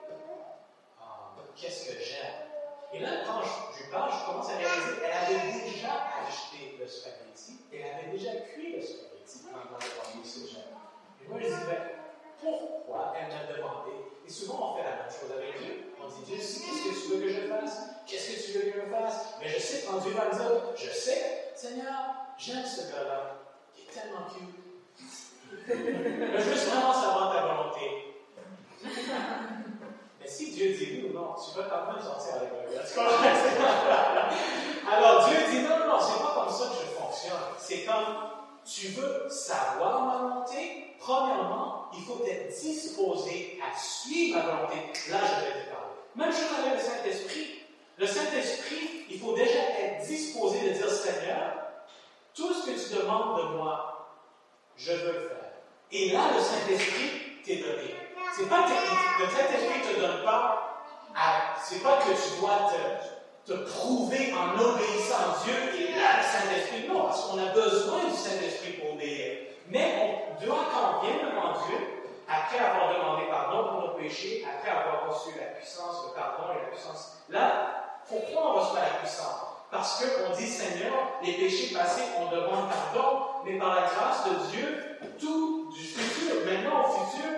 [1.55, 2.53] qu'est-ce que j'aime.
[2.93, 6.87] Et là, quand je, lui parle, je commence à réaliser qu'elle avait déjà acheté le
[6.87, 10.61] spaghetti, elle avait déjà cuit le spaghetti pendant le premier séjour.
[11.23, 11.81] Et moi, je dis, ben,
[12.39, 13.91] pourquoi elle m'a demandé?
[14.25, 15.93] Et souvent, on fait la même chose avec Dieu.
[15.99, 17.89] On dit, Dieu, qu'est-ce que tu veux que je fasse?
[18.05, 19.33] Qu'est-ce que tu veux que je fasse?
[19.39, 23.37] Mais je sais, quand Dieu va me dire, je sais, Seigneur, j'aime ce gars-là,
[23.75, 24.59] il est tellement cute.
[25.67, 28.13] je veux vraiment savoir ta volonté.
[30.33, 32.81] Si Dieu dit oui ou non, tu vas quand même sortir avec un gars.
[34.91, 37.43] Alors Dieu dit non, non, non, c'est pas comme ça que je fonctionne.
[37.59, 38.31] C'est comme
[38.65, 44.77] tu veux savoir ma volonté, premièrement, il faut être disposé à suivre ma volonté.
[45.11, 45.93] Là, je vais te parler.
[46.15, 47.59] Même chose avec le Saint-Esprit.
[47.97, 51.53] Le Saint-Esprit, il faut déjà être disposé de dire Seigneur,
[52.33, 54.09] tout ce que tu demandes de moi,
[54.75, 55.51] je veux le faire.
[55.91, 58.02] Et là, le Saint-Esprit t'est donné.
[58.35, 58.65] C'est pas
[59.19, 60.81] le Saint-Esprit te donne pas
[61.15, 62.71] à, c'est pas que tu dois
[63.45, 66.87] te, te prouver en obéissant à Dieu et là, le Saint-Esprit.
[66.87, 69.37] Non, parce qu'on a besoin du Saint-Esprit pour obéir.
[69.69, 71.77] Mais on doit, quand on vient devant Dieu,
[72.27, 76.63] après avoir demandé pardon pour nos péchés, après avoir reçu la puissance, le pardon et
[76.63, 79.45] la puissance, là, pourquoi on reçoit la puissance?
[79.69, 80.93] Parce qu'on dit, Seigneur,
[81.23, 86.45] les péchés passés, on demande pardon, mais par la grâce de Dieu, tout du futur,
[86.45, 87.29] maintenant au futur,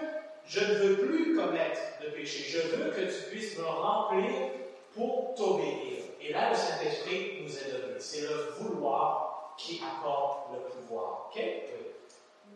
[0.47, 2.43] je ne veux plus commettre de péché.
[2.43, 4.31] Je veux que tu puisses me remplir
[4.93, 6.03] pour t'obéir.
[6.21, 7.99] Et là, le Saint-Esprit nous est donné.
[7.99, 11.29] C'est le vouloir qui accorde le pouvoir.
[11.29, 11.41] OK?
[11.41, 11.51] Oui.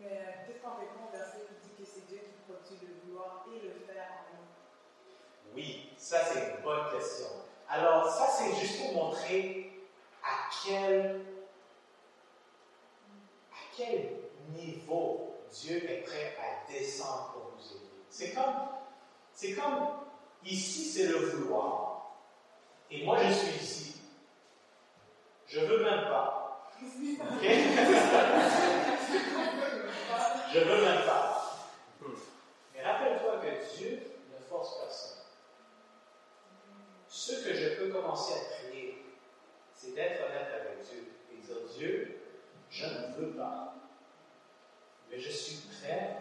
[0.00, 0.08] Mais
[0.46, 3.66] qu'est-ce qu'on répond au verset qui dit que c'est Dieu qui produit le vouloir et
[3.66, 5.54] le faire en nous?
[5.54, 7.26] Oui, ça c'est une bonne question.
[7.68, 9.72] Alors, ça c'est juste pour montrer
[10.22, 11.20] à quel,
[13.52, 14.10] à quel
[14.54, 17.49] niveau Dieu est prêt à descendre pour.
[18.10, 18.54] C'est comme,
[19.32, 19.88] c'est comme,
[20.44, 22.16] ici c'est le vouloir.
[22.90, 24.00] Et moi je suis ici.
[25.46, 26.70] Je veux même pas.
[30.52, 31.56] Je veux même pas.
[32.74, 35.18] Mais rappelle-toi que Dieu ne force personne.
[37.08, 39.04] Ce que je peux commencer à prier,
[39.72, 42.20] c'est d'être honnête avec Dieu et dire Dieu,
[42.70, 43.70] je ne veux pas
[45.10, 46.16] mais je suis prêt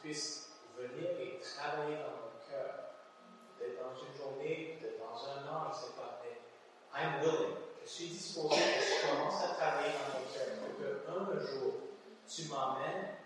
[0.00, 2.96] que tu puisses venir et travailler dans mon cœur.
[3.58, 6.40] Peut-être dans une journée, peut-être dans un an, je ne sais pas, mais
[6.96, 7.56] I'm willing.
[7.84, 11.72] Je suis disposé que tu commences à travailler dans mon cœur pour qu'un jour,
[12.28, 13.16] tu m'emmènes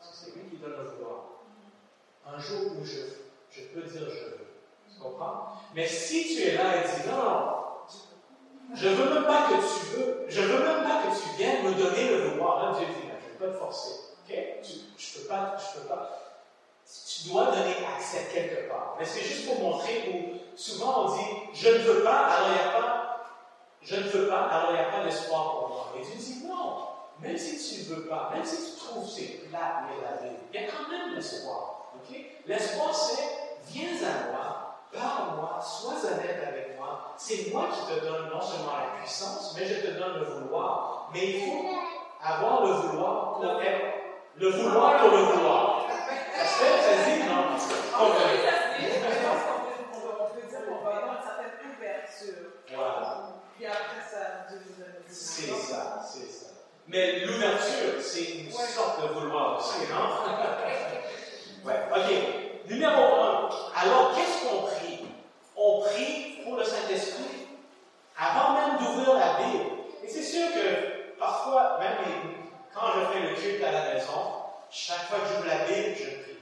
[0.00, 1.24] que c'est lui qui donne le vouloir.
[2.26, 3.00] Un jour où je,
[3.50, 4.46] je peux dire je veux.
[4.92, 5.54] Tu comprends?
[5.74, 7.62] Mais si tu es là et dis non, non,
[8.74, 11.74] je veux même pas que tu veux, je veux même pas que tu viennes me
[11.74, 12.72] donner le vouloir.
[12.72, 14.11] Là, Dieu dit, je ne vais pas te forcer.
[14.22, 14.34] OK?
[14.62, 16.18] Tu, je peux pas, je peux pas.
[16.84, 18.96] Tu dois donner accès quelque part.
[18.98, 22.52] Mais c'est juste pour montrer où souvent on dit, je ne veux pas, alors il
[22.54, 23.26] n'y a pas,
[23.82, 25.92] je ne veux pas, alors il n'y a pas d'espoir pour moi.
[25.98, 26.88] Et Dieu dit, non,
[27.20, 30.36] même si tu ne veux pas, même si tu trouves c'est plat et la vie,
[30.52, 31.92] il y a quand même l'espoir.
[31.94, 32.16] OK?
[32.46, 33.22] L'espoir, c'est,
[33.68, 37.14] viens à moi, parle-moi, sois honnête avec moi.
[37.16, 41.08] C'est moi qui te donne non seulement la puissance, mais je te donne le vouloir.
[41.12, 41.64] Mais il faut
[42.22, 44.01] avoir le vouloir pour être,
[44.36, 45.86] le vouloir pour le vouloir.
[46.34, 47.42] Ça se fait, ça se dit, non?
[47.52, 47.74] Peut,
[50.20, 52.50] on peut dire qu'on va avoir une certaine ouverture.
[52.74, 53.28] Voilà.
[53.56, 54.46] Puis après ça,
[55.08, 56.46] C'est ça, c'est ça.
[56.88, 60.08] Mais l'ouverture, c'est une sorte de vouloir aussi, non?
[61.64, 62.68] Ouais, ok.
[62.68, 63.48] Numéro un.
[63.76, 65.06] Alors, qu'est-ce qu'on prie?
[65.56, 67.46] On prie pour le Saint-Esprit.
[68.18, 69.64] Avant même d'ouvrir la Bible.
[70.02, 72.41] Et c'est sûr que parfois, même
[72.74, 76.22] quand je fais le culte à la maison, chaque fois que j'ouvre la Bible, je
[76.22, 76.32] prie.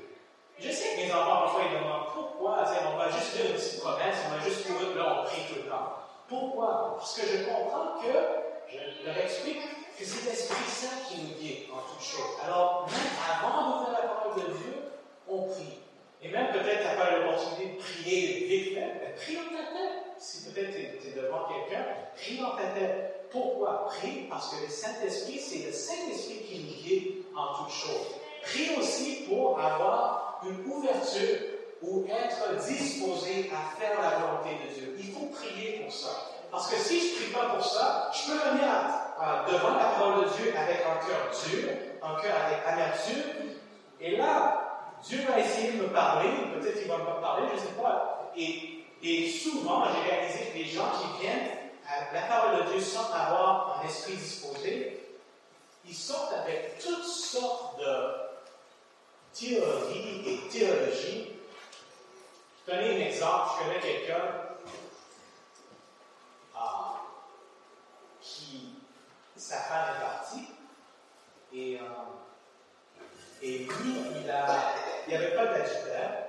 [0.58, 3.80] Je sais que mes enfants, parfois, ils demandent pourquoi, on va juste faire une petite
[3.80, 5.96] promesse, on va juste ouvrir, là, on prie tout le temps.
[6.28, 6.96] Pourquoi?
[6.98, 8.12] Parce que je comprends que,
[8.68, 9.62] je leur explique
[9.98, 12.36] que c'est l'Esprit Saint qui nous guide en toutes choses.
[12.44, 14.74] Alors, même avant d'ouvrir la parole de Dieu,
[15.28, 15.80] on prie.
[16.22, 19.72] Et même peut-être tu n'as pas l'opportunité de prier vite fait, mais prie dans ta
[19.72, 20.02] tête.
[20.18, 23.19] Si peut-être tu es, devant quelqu'un, prie dans ta tête.
[23.30, 23.86] Pourquoi?
[23.86, 28.14] Prie parce que le Saint-Esprit, c'est le Saint-Esprit qui nous guide en toutes choses.
[28.42, 31.38] Prie aussi pour avoir une ouverture
[31.82, 34.96] ou être disposé à faire la volonté de Dieu.
[34.98, 36.08] Il faut prier pour ça.
[36.50, 38.68] Parce que si je ne prie pas pour ça, je peux venir
[39.50, 41.68] devant la parole de Dieu avec un cœur dur,
[42.02, 43.54] un cœur avec amertume.
[44.00, 47.60] Et là, Dieu va essayer de me parler, peut-être qu'il va me parler, je ne
[47.60, 48.30] sais pas.
[48.36, 51.50] Et, et souvent, j'ai réalisé que les gens qui viennent
[52.12, 55.00] la parole de Dieu sans avoir un esprit disposé,
[55.84, 58.20] ils sortent avec toutes sortes de
[59.32, 61.32] théories et théologies.
[62.66, 63.50] Je donner un exemple.
[63.58, 64.22] Je connais quelqu'un
[66.56, 67.00] ah,
[68.20, 68.74] qui,
[69.36, 70.48] sa femme est partie
[71.52, 73.02] et, euh,
[73.42, 74.46] et lui, il a
[75.08, 76.19] il pas d'adjutaire.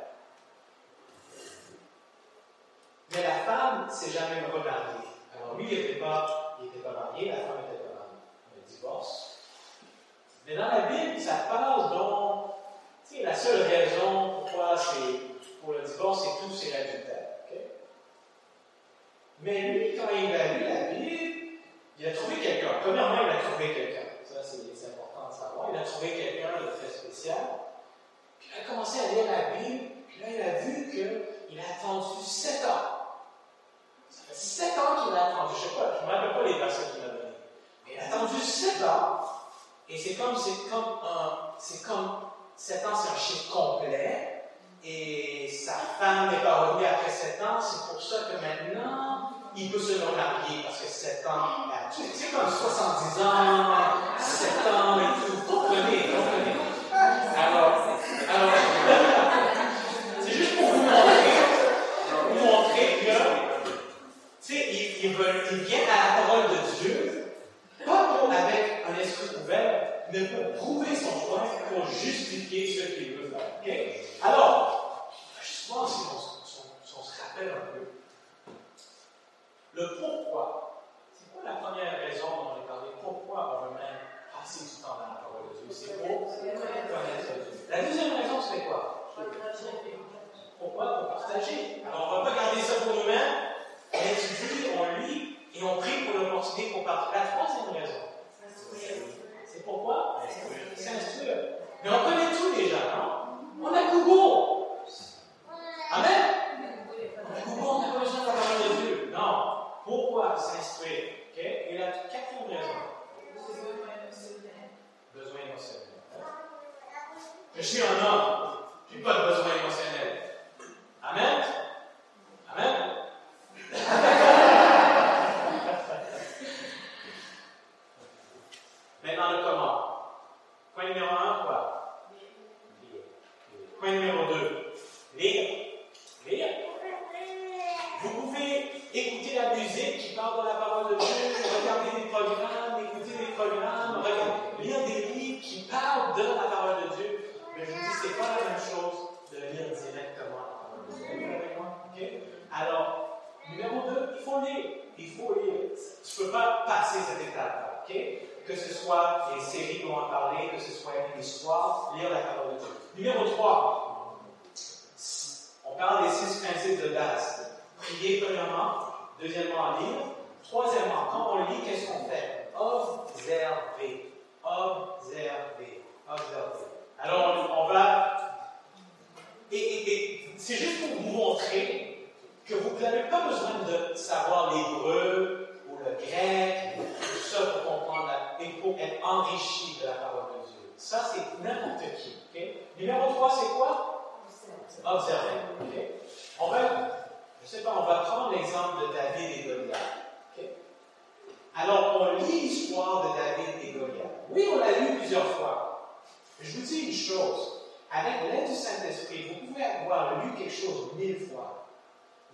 [209.91, 211.67] Avoir lu quelque chose mille fois.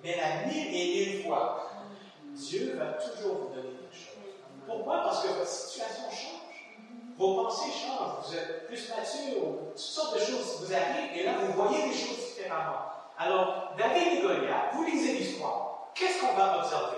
[0.03, 1.71] Mais la mille et une fois,
[2.33, 4.33] Dieu va toujours vous donner quelque chose.
[4.65, 5.01] Pourquoi?
[5.03, 6.37] Parce que votre situation change.
[7.17, 8.27] Vos pensées changent.
[8.27, 9.43] Vous êtes plus mature.
[9.69, 12.77] Toutes sortes de choses vous arrivent et là, vous voyez les choses différemment.
[13.17, 15.89] Alors, David et Goliath, vous lisez l'histoire.
[15.95, 16.97] Qu'est-ce qu'on va observer?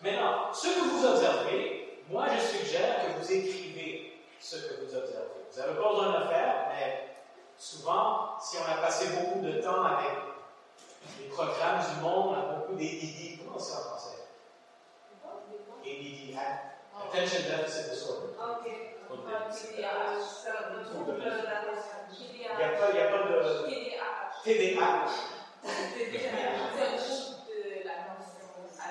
[0.00, 5.26] Maintenant, ce que vous observez, moi, je suggère que vous écrivez ce que vous observez.
[5.52, 7.07] Vous n'avez pas besoin de le faire, mais
[7.58, 10.12] souvent, si on a passé beaucoup de temps avec
[11.20, 13.38] les programmes du monde, on a beaucoup d'EDD.
[13.44, 14.18] Comment c'est en français?
[15.84, 16.36] ADD,
[16.98, 18.28] Attention Deficit Disorder.
[22.50, 23.34] Il n'y a, pas- il y a pas de
[24.44, 25.10] TDAH.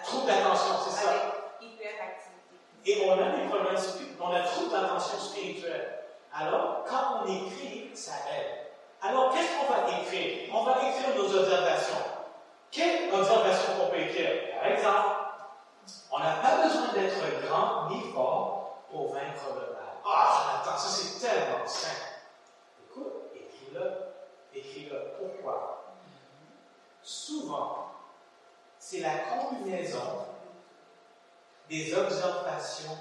[0.03, 1.11] Trouble d'attention, c'est ça.
[2.85, 3.75] Et on a des problèmes
[4.19, 5.96] on a trouble d'attention spirituelle.
[6.39, 8.67] Alors, quand on écrit, ça aide.
[9.01, 10.53] Alors, qu'est-ce qu'on va écrire?
[10.53, 11.95] On va écrire nos observations.
[12.69, 14.55] Quelle observation qu'on peut écrire?
[14.55, 15.09] Par exemple,
[16.11, 19.93] on n'a pas besoin d'être grand ni fort pour vaincre le mal.
[20.05, 22.21] Ah, Jonathan, ça c'est tellement simple.
[22.85, 23.91] Écoute, écris-le.
[24.53, 25.13] Écris-le.
[25.17, 25.85] Pourquoi?
[27.01, 27.87] Souvent,
[28.77, 30.27] c'est la combinaison
[31.69, 32.97] des observations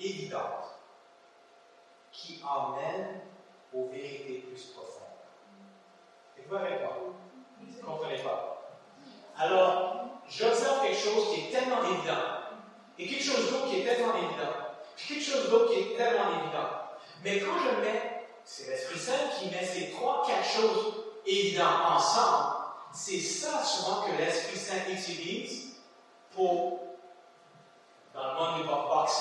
[0.00, 0.76] évidentes
[2.12, 3.20] qui emmènent
[3.74, 5.02] aux vérités plus profondes.
[6.38, 6.96] Êtes-vous avec moi?
[7.60, 8.72] Vous ne comprenez pas?
[9.38, 12.22] Alors, j'observe quelque chose qui est tellement évident,
[12.98, 14.52] et quelque chose d'autre qui est tellement évident,
[14.96, 16.68] puis quelque chose d'autre qui est tellement évident.
[17.22, 22.54] Mais quand je mets, c'est l'Esprit Saint qui met ces trois, quatre choses évidentes ensemble,
[22.92, 25.76] c'est ça souvent que l'Esprit Saint utilise
[26.34, 26.80] pour,
[28.14, 28.68] dans le monde du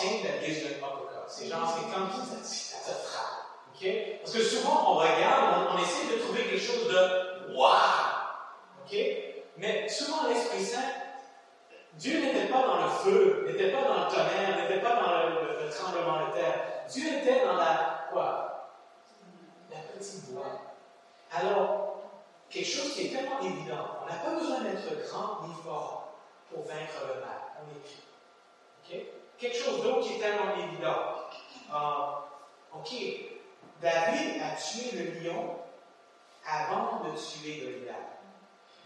[0.06, 1.28] boxing, that gives you an uppercut.
[1.28, 3.46] C'est genre, c'est comme ça, ça te frappe.
[3.74, 3.88] OK?
[4.22, 7.66] Parce que souvent, on regarde, on, essaie de trouver quelque chose de wow!
[8.86, 8.96] OK?
[9.58, 10.82] Mais souvent, l'Esprit Saint,
[11.94, 15.30] Dieu n'était pas dans le feu, n'était pas dans le tonnerre, n'était pas dans le,
[15.30, 16.84] le- le tremblement de terre.
[16.90, 18.72] Dieu était dans la quoi?
[19.72, 20.62] La petite voix.
[21.32, 22.02] Alors,
[22.50, 26.18] quelque chose qui est tellement évident, on n'a pas besoin d'être grand ni fort
[26.50, 27.42] pour vaincre le mal.
[27.60, 28.04] On écrit.
[28.84, 29.25] OK?
[29.38, 30.96] Quelque chose d'autre qui est tellement évident.
[31.74, 32.94] Euh, OK.
[33.82, 35.58] David a tué le lion
[36.48, 37.96] avant de tuer Goliath.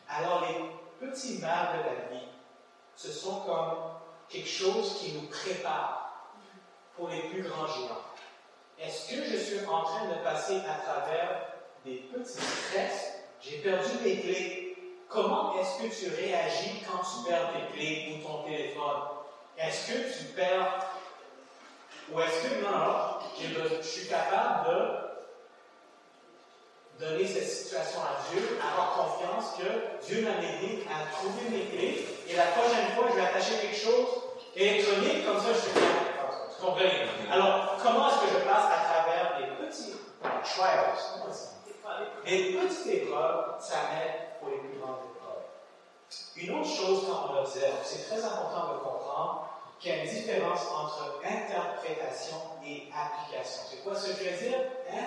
[0.09, 2.25] Alors, les petits mal de la vie,
[2.95, 3.77] ce sont comme
[4.27, 6.27] quelque chose qui nous prépare
[6.95, 8.01] pour les plus grands géants.
[8.79, 11.53] Est-ce que je suis en train de passer à travers
[11.85, 13.23] des petits stress?
[13.41, 14.77] J'ai perdu mes clés.
[15.07, 19.18] Comment est-ce que tu réagis quand tu perds tes clés ou ton téléphone?
[19.59, 20.87] Est-ce que tu perds
[22.11, 24.69] ou est-ce que non, non, je suis capable
[26.99, 31.65] de donner cette situation à Dieu, avoir confiance que Dieu m'a aidé à trouver mes
[31.65, 34.07] clés et la prochaine fois, je vais attacher quelque chose
[34.55, 36.09] électronique, comme ça, je suis capable.
[36.59, 37.07] Comprenez?
[37.31, 39.93] Alors, comment est-ce que je passe à travers des petits
[40.43, 40.93] trials?
[42.25, 45.43] Les petites épreuves, ça m'aide pour les plus grandes épreuves.
[46.35, 49.48] Une autre chose quand on observe, c'est très important de comprendre
[49.79, 53.61] qu'il y a une différence entre interprétation et application.
[53.69, 54.59] C'est quoi ce que je veux dire?
[54.91, 55.05] Hein?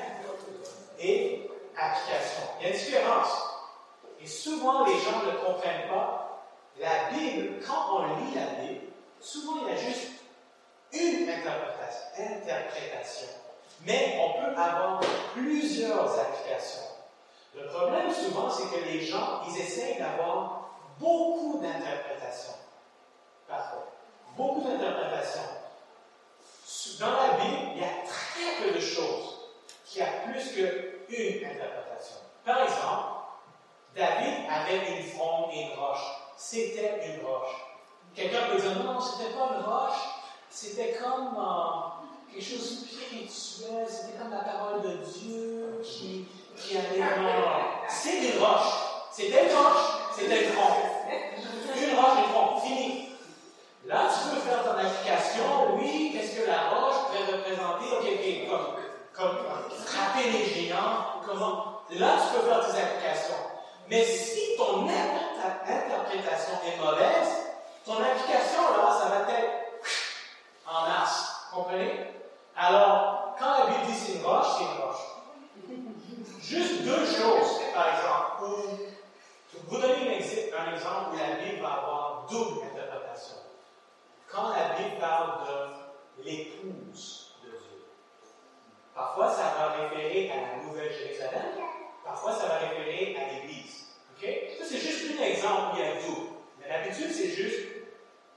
[0.98, 2.42] Et application.
[2.58, 3.42] Il y a une différence.
[4.20, 6.42] Et souvent, les gens ne comprennent pas.
[6.78, 8.86] La Bible, quand on lit la Bible,
[9.20, 10.08] souvent il y a juste
[10.92, 12.02] une interprétation.
[12.18, 13.28] interprétation.
[13.84, 15.00] Mais on peut avoir
[15.34, 16.82] plusieurs applications.
[17.54, 22.54] Le problème souvent, c'est que les gens, ils essayent d'avoir beaucoup d'interprétations.
[23.46, 23.92] Parfois.
[24.36, 25.42] Beaucoup d'interprétations.
[27.00, 29.50] Dans la Bible, il y a très peu de choses
[29.84, 32.16] qui a plus qu'une interprétation.
[32.44, 33.12] Par exemple,
[33.94, 36.04] David avait une fronde et une roche.
[36.36, 37.54] c'était une roche.
[38.14, 40.00] Quelqu'un peut dire non, c'était pas une roche,
[40.50, 46.26] c'était comme euh, quelque chose de spirituel, c'était comme la parole de Dieu qui,
[46.56, 47.88] qui allait dans.
[47.88, 48.92] C'est des roches.
[49.12, 50.74] C'était une roche, c'était une tronc.
[51.76, 53.01] Une roche, une tronc, fini.
[53.86, 58.06] Là, tu peux faire ton application, oui, qu'est-ce que la roche pourrait représenter, ok,
[58.48, 58.76] comme,
[59.12, 59.36] comme
[59.84, 61.82] frapper les géants, comment?
[61.90, 63.42] Là, tu peux faire tes applications.
[63.88, 67.30] Mais si ton interprétation est mauvaise,
[67.84, 69.62] ton application, là, ça va être
[70.66, 71.48] en masse.
[71.52, 72.14] Comprenez?
[72.56, 75.04] Alors, quand la Bible dit c'est une roche, c'est une roche.
[76.40, 78.46] Juste deux choses, par exemple, où
[79.68, 80.18] vous donner
[80.56, 82.71] un exemple où la Bible va avoir double.
[84.32, 87.84] Quand la Bible parle de l'épouse de Dieu,
[88.94, 91.52] parfois ça va référer à la Nouvelle Jérusalem,
[92.02, 93.88] parfois ça va référer à l'Église.
[94.16, 94.26] OK?
[94.58, 96.28] Ça, c'est juste un exemple où il y a double.
[96.58, 97.60] Mais l'habitude, c'est juste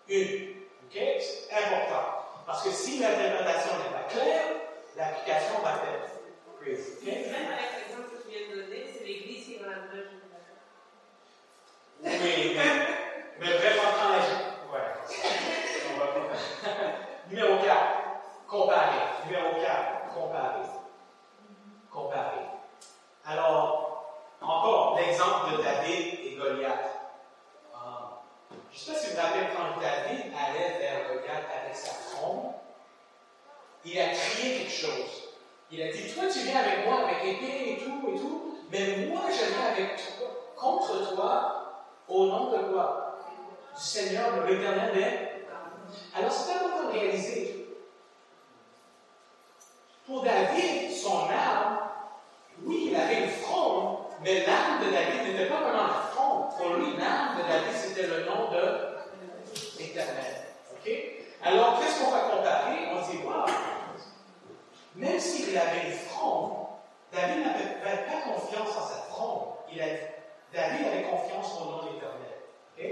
[0.10, 0.56] une.
[0.84, 0.92] OK?
[0.92, 2.26] C'est important.
[2.46, 4.44] Parce que si l'interprétation n'est pas claire,
[4.98, 6.98] l'application va être crazy.
[7.02, 7.32] Okay?
[7.32, 10.10] Même avec l'exemple que tu viens de donner, c'est l'Église qui va la nouvelle
[12.04, 12.64] Oui, mais,
[13.40, 14.82] mais vraiment quand la Ouais.
[15.94, 16.36] On va pas.
[17.30, 17.70] Numéro 4,
[18.56, 19.02] comparer.
[19.26, 20.68] Numéro 4, comparer.
[21.92, 22.46] Comparer.
[23.26, 24.06] Alors,
[24.42, 26.92] encore l'exemple de David et Goliath.
[28.72, 31.92] Je ne sais pas si vous vous rappelez quand David allait vers Goliath avec sa
[31.92, 32.52] fronde,
[33.86, 35.34] il a crié quelque chose.
[35.72, 39.08] Il a dit Toi, tu viens avec moi avec épée et tout et tout, mais
[39.08, 40.28] moi, je viens avec toi,
[40.58, 43.20] contre toi, au nom de quoi?
[43.76, 45.46] Du Seigneur, de l'Éternel
[46.16, 47.55] Alors, c'est important de réaliser.
[50.06, 51.80] Pour David, son âme,
[52.64, 56.46] oui, il avait une fronde, mais l'âme de David n'était pas vraiment la fronde.
[56.58, 60.46] Pour lui, l'âme de David, c'était le nom de l'Éternel.
[60.74, 60.92] OK?
[61.44, 62.88] Alors, qu'est-ce qu'on va comparer?
[62.92, 63.46] On dit, wow,
[64.96, 66.68] même s'il avait une fronde,
[67.12, 69.42] David n'avait pas confiance en sa fronde.
[69.72, 69.80] Il
[70.54, 72.38] David avait confiance au nom de l'Éternel.
[72.78, 72.86] OK?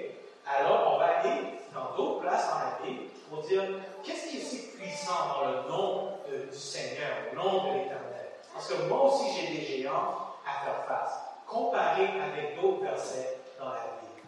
[0.47, 3.63] Alors, on va aller dans d'autres places dans la Bible pour dire
[4.03, 6.17] qu'est-ce qui est si puissant dans le nom
[6.51, 8.31] du Seigneur, au nom de l'Éternel?
[8.53, 11.13] Parce que moi aussi, j'ai des géants à faire face.
[11.47, 14.27] Comparé avec d'autres versets dans la Bible.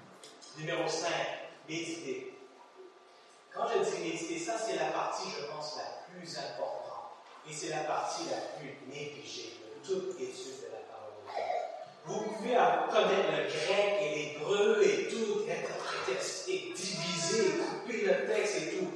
[0.58, 1.10] Numéro 5,
[1.68, 2.38] méditer.
[3.54, 6.82] Quand je dis méditer, ça c'est la partie, je pense, la plus importante.
[7.50, 11.44] Et c'est la partie la plus négligée de toute étude de la parole de Dieu.
[12.06, 18.58] Vous pouvez connaître le grec et l'hébreu et tout, interpréter et diviser, couper le texte
[18.58, 18.92] et tout.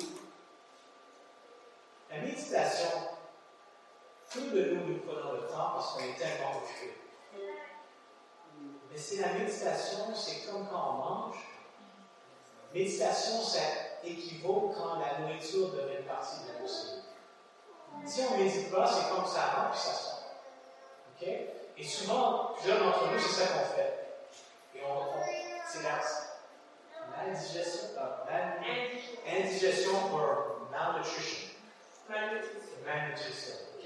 [2.12, 2.90] La méditation,
[4.32, 6.96] peu de nous nous prenons le temps parce qu'on est tellement occupé.
[8.92, 11.38] Mais c'est la méditation, c'est comme quand on mange.
[12.74, 13.60] Méditation, ça
[14.04, 18.08] équivaut quand la nourriture devient partie de nous.
[18.08, 20.24] Si on ne médite pas, c'est comme ça rentre puis ça sort.
[21.22, 21.28] OK?
[21.80, 23.94] Et souvent, plusieurs d'entre nous, c'est ça qu'on fait.
[24.76, 24.98] Et on,
[25.66, 26.00] c'est la
[27.16, 28.60] maldigestion, euh, mal,
[29.26, 30.22] indigestion pour
[30.72, 31.48] malnutrition.
[32.10, 32.78] Malnutrition.
[32.86, 33.56] Malnutrition.
[33.78, 33.86] OK?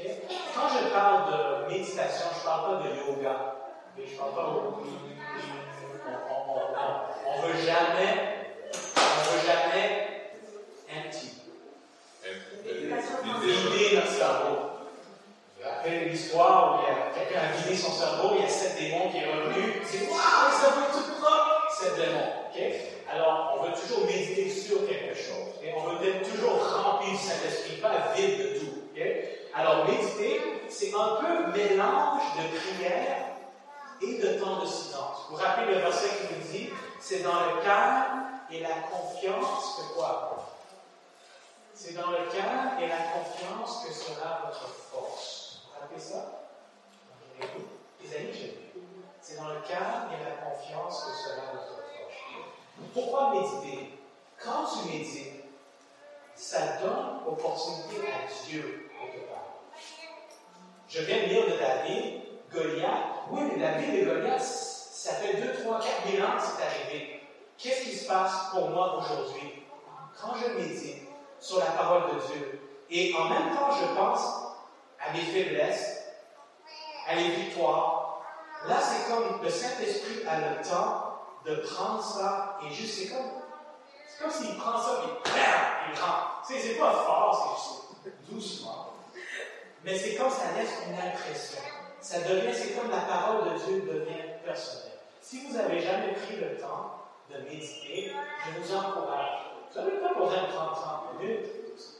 [0.55, 3.55] Quand je parle de méditation, je ne parle pas de yoga.
[3.95, 4.07] Okay?
[4.07, 4.47] Je ne parle pas de.
[7.25, 8.11] On ne veut jamais,
[8.95, 9.85] on veut jamais
[10.89, 11.29] empty.
[13.43, 14.57] Vider notre cerveau.
[15.59, 16.82] Je rappelle l'histoire où il y a
[17.33, 20.49] quelqu'un a vidé son cerveau, il y a sept démons qui est revenu, dit Waouh,
[20.49, 22.33] le cerveau est tout propre Sept démons.
[22.49, 22.61] ok?
[23.11, 25.53] Alors, on veut toujours méditer sur quelque chose.
[25.61, 28.73] et On veut être toujours rempli du Saint-Esprit, pas vide de tout.
[29.55, 33.17] Alors, méditer, c'est un peu mélange de prière
[34.01, 35.27] et de temps de silence.
[35.29, 36.69] Vous vous rappelez le verset qui nous dit
[36.99, 40.47] c'est dans le calme et la confiance que quoi?
[41.75, 45.61] C'est dans le calme et la confiance que sera votre force.
[45.65, 46.42] Vous rappelez ça?
[48.01, 48.73] Les amis, j'ai
[49.21, 52.93] C'est dans le calme et la confiance que sera votre force.
[52.93, 53.97] Pourquoi méditer?
[54.43, 55.45] Quand tu médites,
[56.35, 59.61] ça donne opportunité à Dieu quelque part.
[60.89, 62.21] Je viens de lire de David,
[62.51, 63.05] Goliath.
[63.31, 67.21] Oui, mais David et Goliath, ça fait 2, 3, 4 000 ans que c'est arrivé.
[67.57, 69.63] Qu'est-ce qui se passe pour moi aujourd'hui?
[70.19, 71.07] Quand je médite
[71.39, 74.21] sur la parole de Dieu et en même temps je pense
[74.99, 76.02] à mes faiblesses,
[77.07, 78.21] à mes victoires,
[78.67, 83.43] là c'est comme le Saint-Esprit a le temps de prendre ça et juste c'est comme
[84.07, 85.09] c'est comme s'il prend ça et
[85.89, 86.15] il prend.
[86.43, 87.59] C'est pas fort,
[88.03, 88.93] c'est juste doucement.
[89.83, 91.61] Mais c'est comme ça laisse une impression.
[91.99, 94.99] Ça devient, c'est comme la parole de Dieu devient personnelle.
[95.21, 96.99] Si vous n'avez jamais pris le temps
[97.31, 98.11] de méditer,
[98.45, 99.39] je vous encourage.
[99.71, 101.45] Vous n'avez pas besoin de prendre 30 minutes.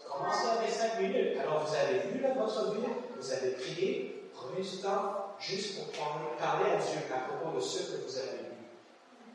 [0.08, 1.40] Commencez avec 5 minutes.
[1.40, 2.88] Alors, vous avez vu là, votre Bible,
[4.64, 5.86] du temps juste pour
[6.38, 8.56] parler à Dieu à propos de ce que vous avez lu.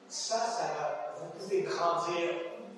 [0.09, 2.31] Ça, ça va, vous pouvez grandir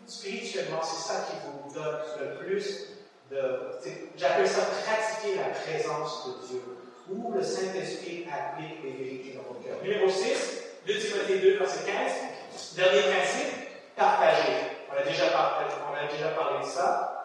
[0.06, 0.80] spirituellement.
[0.82, 2.88] C'est ça qui vous donne le plus
[3.30, 3.80] de.
[4.16, 6.62] J'appelle ça pratiquer la présence de Dieu,
[7.10, 9.76] où le Saint-Esprit applique les vérités dans votre cœur.
[9.82, 12.76] Numéro 6, 2 Timothée 2, verset 15.
[12.76, 13.54] Dernier principe,
[13.96, 14.52] partager.
[14.90, 17.16] On a déjà parlé, on a déjà parlé de ça.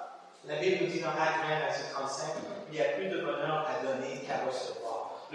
[0.47, 2.25] La Bible nous dit dans Acte 20, verset 35,
[2.71, 4.84] il y a plus de bonheur à donner qu'à recevoir.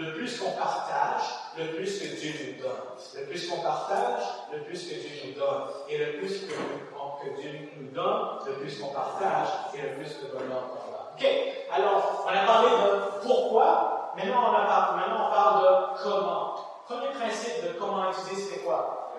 [0.01, 1.21] Le plus qu'on partage,
[1.59, 2.81] le plus que Dieu nous donne.
[3.15, 5.63] Le plus qu'on partage, le plus que Dieu nous donne.
[5.89, 10.17] Et le plus que, que Dieu nous donne, le plus qu'on partage, et le plus
[10.21, 11.13] de bonheur qu'on a.
[11.13, 11.25] OK.
[11.71, 14.13] Alors, on a parlé de pourquoi.
[14.15, 16.55] Maintenant, on, a, maintenant, on parle de comment.
[16.87, 19.13] Premier principe de comment utiliser, c'est quoi?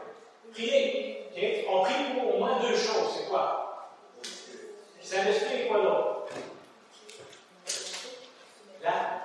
[0.53, 1.31] Prier.
[1.31, 1.67] OK?
[1.71, 3.17] On prie pour au moins deux choses.
[3.17, 3.89] C'est quoi?
[5.01, 6.27] Saint-Esprit et quoi d'autre?
[8.83, 9.22] La,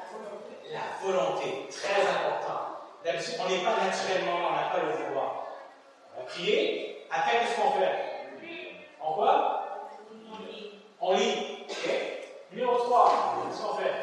[0.78, 2.78] la volonté, très important.
[3.04, 5.46] D'habitude, on n'est pas naturellement, on n'a pas le pouvoir.
[6.16, 7.96] On va prier, après, qu'est-ce qu'on fait?
[9.02, 9.64] On quoi?
[11.00, 11.66] On lit.
[12.52, 13.94] Numéro 3, qu'est-ce qu'on fait?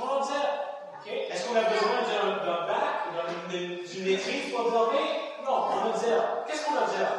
[0.00, 0.62] On observe.
[1.04, 2.02] Est-ce qu'on a besoin
[2.44, 3.10] d'un bac,
[3.50, 5.04] d'une maîtrise pour observer?
[5.44, 6.24] Non, on observe.
[6.46, 7.18] Qu'est-ce qu'on observe?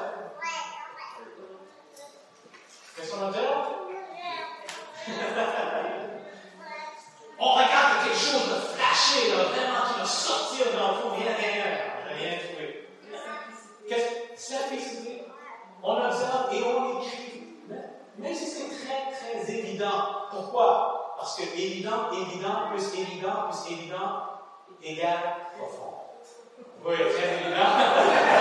[2.96, 3.68] Qu'est-ce qu'on observe?
[7.40, 11.34] on regarde quelque chose de flashé, là, vraiment qui va sortir dans le fond, rien
[11.34, 11.94] derrière.
[12.00, 12.88] On n'a rien trouvé.
[13.88, 15.24] Qu'est-ce Simplicité.
[15.82, 17.44] On observe et on écrit.
[18.18, 20.28] Même si c'est très, très évident.
[20.32, 21.16] Pourquoi?
[21.18, 24.24] Parce que évident, évident, plus évident, plus évident,
[24.82, 25.94] égale profond.
[26.86, 28.30] Oui, très évident.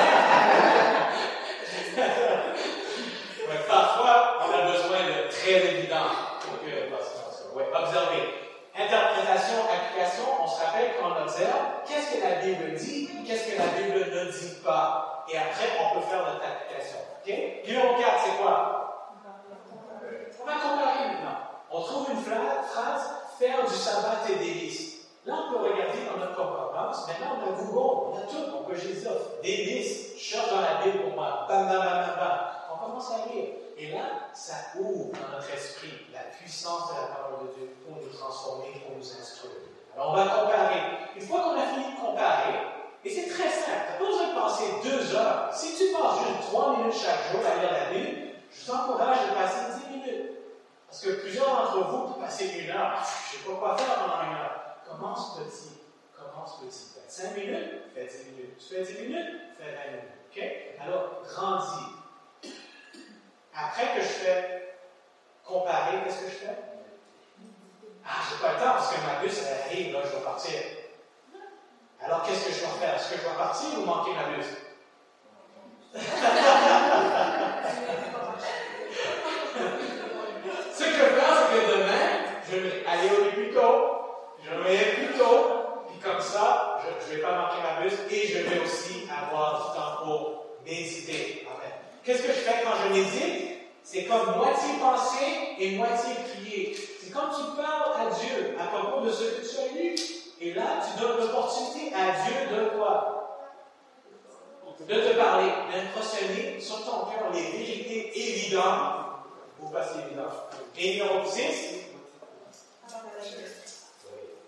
[110.76, 111.48] Et numéro 6, oui,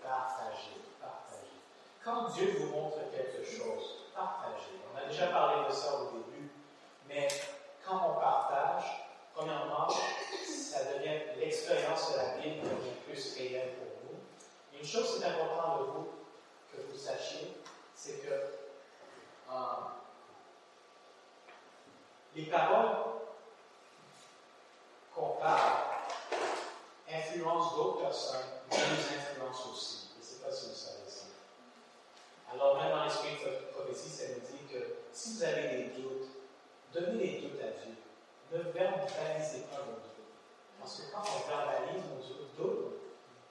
[0.03, 1.55] partagez, partagez.
[2.03, 4.81] Quand Dieu vous montre quelque chose, partagez.
[4.93, 6.49] On a déjà parlé de ça au début,
[7.07, 7.27] mais
[7.85, 14.17] quand on partage, premièrement, ça devient l'expérience de la Bible devient plus réelle pour vous.
[14.77, 16.07] Une chose qui est importante de vous,
[16.71, 17.55] que vous sachiez,
[17.93, 18.33] c'est que
[19.51, 19.55] euh,
[22.35, 23.15] les paroles
[25.15, 25.71] qu'on parle
[27.09, 30.09] influencent d'autres personnes, nous influencent aussi.
[30.15, 31.25] Je ne sais pas si vous savez ça.
[32.53, 36.27] Alors, même dans l'esprit de prophétie, ça nous dit que si vous avez des doutes,
[36.93, 37.95] donnez les doutes à Dieu.
[38.51, 40.15] Ne verbalisez pas vos doutes.
[40.79, 42.95] Parce que quand on verbalise nos doutes,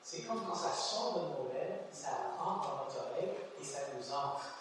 [0.02, 3.80] c'est comme quand ça sort de nos lèvres, ça rentre dans notre oreille et ça
[3.96, 4.58] nous ancre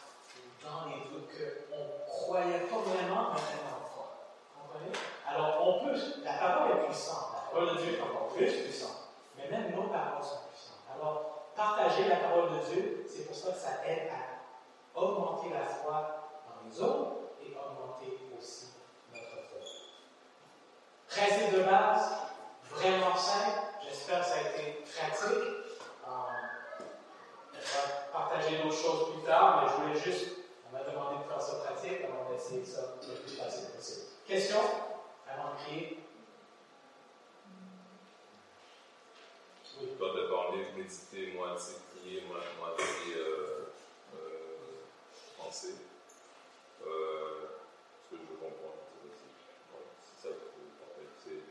[0.64, 1.30] dans les doutes
[1.70, 3.34] qu'on ne croyait pas vraiment.
[5.28, 9.09] Alors, on peut, la parole est puissante, la parole de Dieu est encore plus puissante,
[9.38, 10.84] mais même nos paroles sont puissantes.
[10.93, 15.65] Alors, partager la parole de Dieu, c'est pour ça que ça aide à augmenter la
[15.65, 17.11] foi dans les autres
[17.41, 18.67] et augmenter aussi
[19.11, 19.59] notre foi.
[21.07, 22.11] Principe de base,
[22.69, 23.59] vraiment simple.
[23.84, 25.49] J'espère que ça a été pratique.
[26.07, 26.84] Euh,
[27.51, 30.38] on va partager d'autres choses plus tard, mais je voulais juste,
[30.69, 34.12] on m'a demandé de faire ça pratique, on va essayer ça le plus facile possible.
[34.28, 34.59] Question?
[35.28, 35.97] Avant de prier?
[39.82, 39.88] Oui.
[39.99, 43.74] Quand tu as de méditer, moitié prier, moitié euh,
[44.15, 44.88] euh,
[45.38, 45.76] penser,
[46.88, 47.47] euh,
[48.09, 48.76] ce que je comprends,
[50.05, 50.45] c'est ça que
[51.21, 51.43] c'est.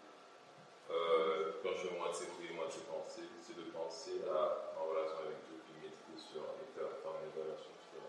[0.91, 5.61] Euh, quand je moitié prier, moitié penser, c'est de penser à, en relation avec Dieu,
[5.61, 8.01] puis méditer sur, et faire, faire une évaluation sur,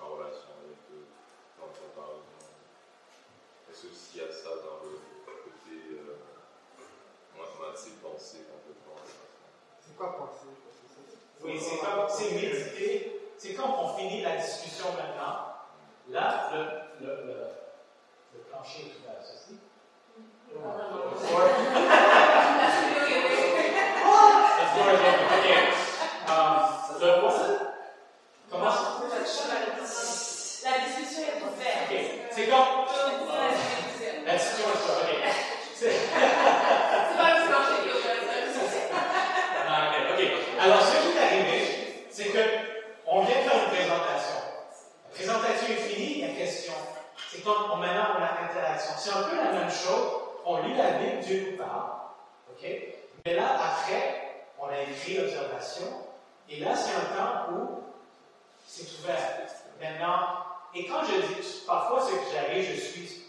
[0.00, 1.04] en relation avec Dieu,
[1.60, 2.24] dans ta parole.
[3.76, 4.96] Est-ce qu'il y a ça dans le
[5.44, 6.16] côté euh,
[7.36, 8.96] moitié penser complètement
[9.84, 10.46] C'est quoi penser
[11.42, 13.20] Oui, c'est comme, c'est méditer.
[13.38, 15.54] C'est comme on finit la discussion maintenant.
[16.08, 17.34] Là, le, le, le,
[18.34, 19.58] le plancher est ouvert, ceci.
[20.52, 20.58] Le
[21.18, 21.48] floor.
[23.36, 25.24] The floor is open.
[25.36, 25.60] Okay.
[26.26, 26.54] Um,
[27.00, 27.60] le what's it?
[28.50, 28.82] Comment ça?
[30.64, 31.90] La discussion est ouverte.
[31.90, 31.94] Ok.
[32.30, 32.68] C'est comme.
[34.24, 35.02] La discussion est ouverte.
[35.02, 35.12] Ok.
[35.74, 35.90] C'est.
[35.90, 38.16] C'est pas le plancher qui est ouvert.
[39.68, 40.20] Ah, ok, ok.
[40.60, 42.38] Alors, ce qui est arrivé, c'est que
[43.06, 44.38] on vient de faire une présentation.
[45.04, 46.72] La présentation est finie, la question.
[47.30, 48.92] C'est comme on, maintenant on a l'interaction.
[48.98, 50.22] C'est un peu la même chose.
[50.44, 51.90] On lit la Bible, Dieu nous parle.
[52.50, 52.64] OK?
[53.24, 55.86] Mais là, après, on a écrit observation.
[56.48, 57.82] Et là, c'est un temps où
[58.66, 59.18] c'est ouvert.
[59.80, 60.44] Maintenant,
[60.74, 63.24] et quand je dis, parfois, ce que j'arrive, je suis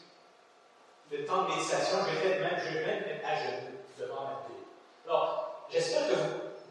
[1.12, 4.44] le temps de méditation, je vais même, je vais même être à genoux devant ma
[4.48, 4.66] Bible.
[5.08, 6.30] Alors, j'espère que vous,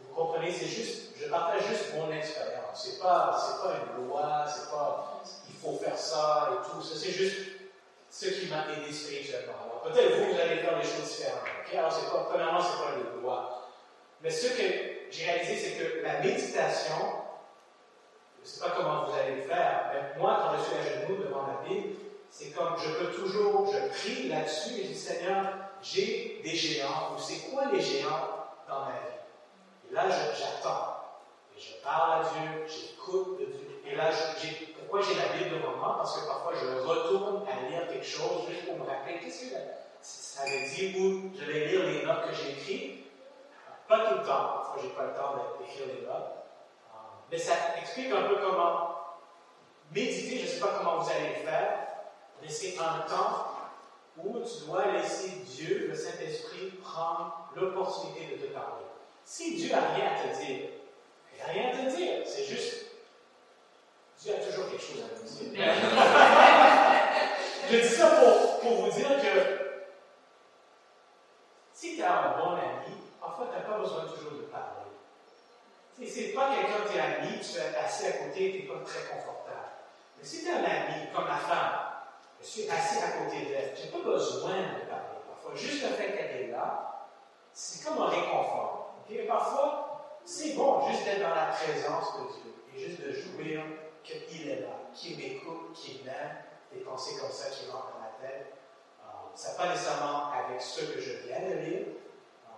[0.08, 2.62] vous comprenez, c'est juste, je partage juste mon expérience.
[2.84, 6.80] C'est pas, c'est pas une loi, c'est pas, il faut faire ça et tout.
[6.82, 7.38] Ça, c'est juste
[8.10, 9.54] ce qui m'a aidé spirituellement.
[9.64, 11.40] Alors, peut-être vous, vous allez faire des choses différentes.
[11.66, 11.74] ok?
[11.76, 13.62] Alors, c'est pas, premièrement, c'est pas une loi.
[14.22, 14.62] Mais ce que
[15.10, 16.94] j'ai réalisé, c'est que la méditation,
[18.38, 21.00] je ne sais pas comment vous allez le faire, mais moi, quand je suis à
[21.06, 21.94] genoux devant la Bible,
[22.30, 25.46] c'est comme je peux toujours, je prie là-dessus et je dis Seigneur,
[25.82, 28.28] j'ai des géants, ou c'est quoi les géants
[28.68, 29.90] dans ma vie?
[29.90, 30.96] Et là, je- j'attends.
[31.56, 33.80] Et je parle à Dieu, j'écoute de Dieu.
[33.86, 35.94] Et là, je- j'ai- pourquoi j'ai la Bible devant moi?
[35.98, 38.68] Parce que parfois, je retourne à lire quelque chose juste
[39.44, 39.50] me
[40.02, 43.06] ça veut dire ou je vais lire les notes que j'ai écrites.
[43.88, 46.12] Pas tout le temps, parfois, j'ai pas le temps d'écrire les notes.
[46.12, 46.98] Euh,
[47.30, 48.96] Mais ça explique un peu comment
[49.92, 51.78] méditer, je ne sais pas comment vous allez le faire,
[52.42, 53.46] mais c'est un temps
[54.18, 58.84] où tu dois laisser Dieu, le Saint-Esprit, prendre l'opportunité de te parler.
[59.24, 60.68] Si Dieu n'a rien à te dire,
[61.32, 62.86] il n'a rien à te dire, c'est juste.
[64.20, 65.62] Dieu a toujours quelque chose à nous dire.
[67.70, 69.66] Je dis ça pour, pour vous dire que
[71.72, 74.90] si tu as un bon ami, parfois tu n'as pas besoin toujours de parler.
[75.96, 78.66] Si c'est pas quelqu'un que tu es ami, tu es assis à côté, tu n'es
[78.66, 79.70] pas très confortable.
[80.18, 81.86] Mais si tu es un ami, comme ma femme,
[82.40, 85.54] je suis assis à côté d'elle, je n'ai pas besoin de parler parfois.
[85.54, 87.08] Juste le fait qu'elle est là,
[87.52, 88.96] c'est comme un réconfort.
[89.08, 93.62] Et parfois, c'est bon juste d'être dans la présence de Dieu et juste de jouir
[94.02, 96.36] qu'il est là, qu'il m'écoute, qu'il m'aime,
[96.72, 98.55] des pensées comme ça qui rentrent dans ma tête.
[99.36, 101.86] Ça pas nécessairement avec ce que je viens de lire,
[102.46, 102.50] euh,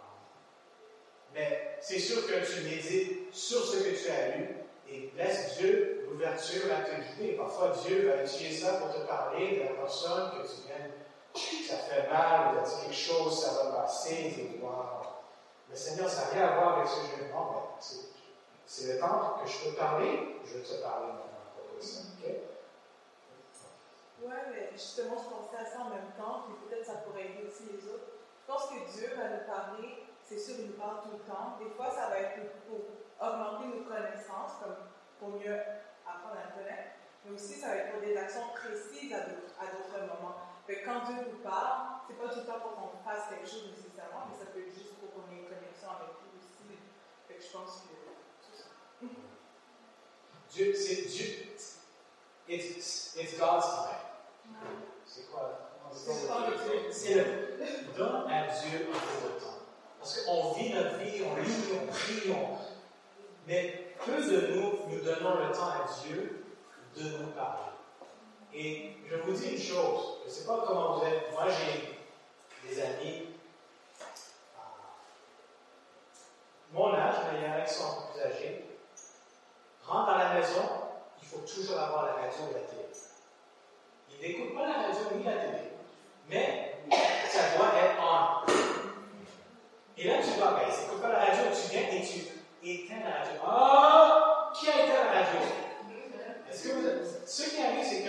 [1.35, 4.57] mais c'est sûr que tu médites sur ce que tu as lu
[4.89, 7.33] et laisse Dieu l'ouverture à te guider.
[7.33, 10.87] Parfois, Dieu va utiliser ça pour te parler de la personne que tu viens,
[11.69, 15.03] ça fait mal, ou as dit quelque chose, ça va passer, tu wow.
[15.69, 17.83] Mais Seigneur, ça n'a rien à voir avec ce que je voir, mais
[18.67, 22.48] c'est- le temps que je peux parler, je vais te parler maintenant
[24.23, 27.47] Ouais, mais justement, je pensais à ça en même temps, puis peut-être ça pourrait aider
[27.47, 28.19] aussi les autres.
[28.43, 31.57] Je pense que Dieu va nous parler, c'est sûr, il nous parle tout le temps.
[31.63, 32.83] Des fois, ça va être pour
[33.21, 34.77] augmenter nos connaissances, comme
[35.19, 35.55] pour mieux
[36.03, 36.99] apprendre à connaître.
[37.25, 40.37] Mais aussi, ça va être pour des actions précises à d'autres moments.
[40.67, 43.71] Fait quand Dieu nous parle, c'est pas tout le temps pour qu'on fasse quelque chose
[43.71, 46.77] nécessairement, mais ça peut être juste pour qu'on ait une connexion avec lui aussi.
[47.27, 47.95] Fait je pense que
[48.43, 48.69] c'est ça.
[50.51, 51.49] Dieu, c'est Dieu.
[52.49, 54.08] It's, it's God's time.
[56.13, 57.25] C'est le.
[57.59, 57.97] C'est.
[57.97, 59.59] Donne à Dieu un peu de temps.
[59.99, 62.57] Parce qu'on vit notre vie, on lit, on prie, on...
[63.47, 66.45] mais peu de nous, nous donnons le temps à Dieu
[66.97, 67.73] de nous parler.
[68.55, 72.69] Et je vous dis une chose, je ne sais pas comment vous êtes, moi j'ai
[72.69, 73.27] des amis,
[74.01, 74.05] euh,
[76.73, 78.65] mon âge, mais il y en a qui sont plus âgés,
[79.85, 80.63] rentrent dans la maison,
[81.21, 82.89] il faut toujours avoir la radio et la télé.
[84.11, 85.68] Il n'écoute pas la radio ni la télé,
[86.29, 86.77] mais
[87.29, 88.47] ça doit être en.
[89.97, 93.25] Et là, tu vois, ben, n'écoute pas la radio, tu viens et tu éteins la
[93.25, 93.41] radio.
[93.45, 94.53] Ah!
[94.55, 95.41] Qui a éteint la radio?
[96.51, 98.05] Est-ce que ce qui arrive, c'est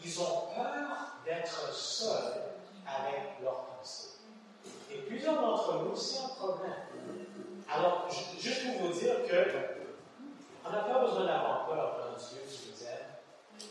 [0.00, 2.42] qu'ils ont peur d'être seuls
[2.86, 4.18] avec leurs pensées.
[4.92, 6.72] Et plusieurs d'entre nous, c'est un problème.
[7.68, 8.08] Alors,
[8.38, 9.50] juste pour vous dire que
[10.64, 13.68] on n'a pas besoin d'avoir peur d'un Dieu qui nous aime.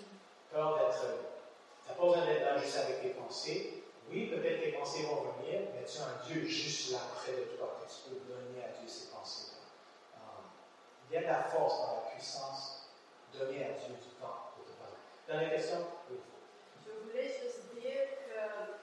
[0.51, 1.01] Peur d'être.
[1.01, 3.83] Tu n'as pas besoin d'être là juste avec tes pensées.
[4.09, 7.57] Oui, peut-être tes pensées vont venir, mais tu as un Dieu juste là près de
[7.57, 9.57] toi que tu peux donner à Dieu ces pensées-là.
[11.09, 12.89] il y a de la force dans la puissance.
[13.33, 14.95] Donner à Dieu du temps pour te parler.
[15.27, 15.87] Dernière question?
[16.09, 16.17] Oui.
[16.85, 18.79] Je voulais juste dire que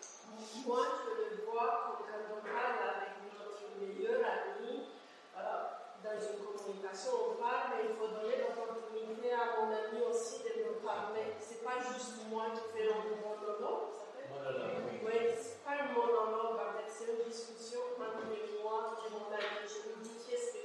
[0.66, 4.92] moi, je le vois quand on parle avec notre meilleur ami,
[5.38, 5.72] euh,
[6.04, 10.68] dans une communication, on parle, mais il faut donner l'opportunité à mon ami aussi de
[10.68, 11.32] me parler.
[11.40, 13.88] C'est pas juste moi qui fais ça fait Monologue,
[15.04, 15.12] oui.
[15.40, 18.26] C'est pas un monologue, en fait, c'est une discussion entre
[18.62, 19.62] moi et mon ami.
[19.66, 20.64] Je lui dis qu'est-ce que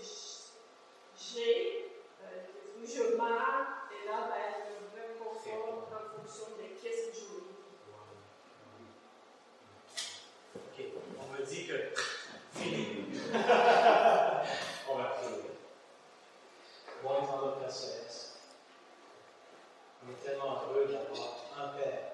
[1.18, 1.92] j'ai,
[2.24, 2.46] euh,
[2.82, 7.14] qu'est-ce que je marque, et là, ben, je me conforme en fonction de qu'est-ce que
[7.14, 7.58] je dis.
[10.56, 10.78] OK.
[11.20, 11.78] On me dit que.
[12.58, 13.06] Fini.
[14.90, 15.52] On va prier.
[17.04, 18.40] Bon étendard Père Céleste,
[20.04, 22.14] on est tellement heureux d'avoir un Père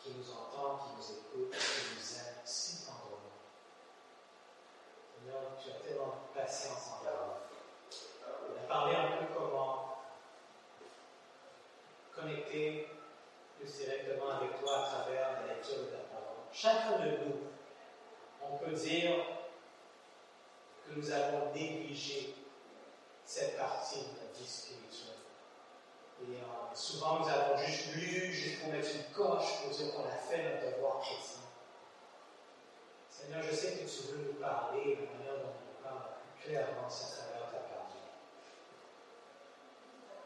[0.00, 3.34] qui nous entend, qui nous écoute, qui nous aime si tendrement.
[5.18, 8.54] Seigneur, tu as tellement de patience envers nous.
[8.54, 9.98] On a parlé un peu comment
[12.14, 12.88] connecter
[13.58, 16.44] plus directement avec toi à travers la lecture de ta parole.
[16.52, 17.40] Chacun de nous,
[18.42, 19.16] on peut dire
[20.86, 22.34] que nous avons négligé
[23.24, 25.16] cette partie de la vie spirituelle.
[26.22, 30.06] Et euh, souvent, nous avons juste lu, juste pour mettre une coche, pour dire qu'on
[30.06, 31.42] a fait notre devoir chrétien.
[33.10, 36.02] Seigneur, je sais que tu veux nous parler de la manière dont on parle
[36.36, 37.90] plus clairement c'est à travers ta parole.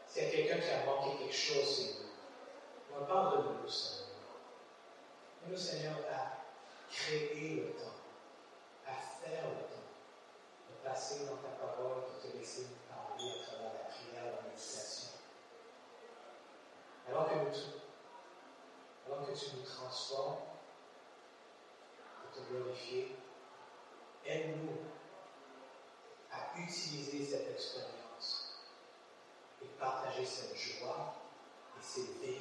[0.07, 3.01] S'il y a quelqu'un qui a manqué quelque chose, c'est nous.
[3.01, 4.07] On parle de nous, Seigneur.
[5.47, 6.37] Nous, Seigneur, à
[6.91, 7.97] créer le temps,
[8.85, 9.89] à faire le temps,
[10.69, 14.47] de passer dans ta parole, de te laisser nous parler à travers la prière, la
[14.47, 15.11] méditation.
[17.09, 17.49] Alors que, nous,
[19.05, 20.37] alors que tu nous transformes,
[22.21, 23.17] pour te glorifier,
[24.25, 24.77] aide-nous
[26.31, 28.61] à utiliser cette expérience
[29.61, 29.67] et
[30.21, 31.15] partager cette joie
[32.23, 32.40] et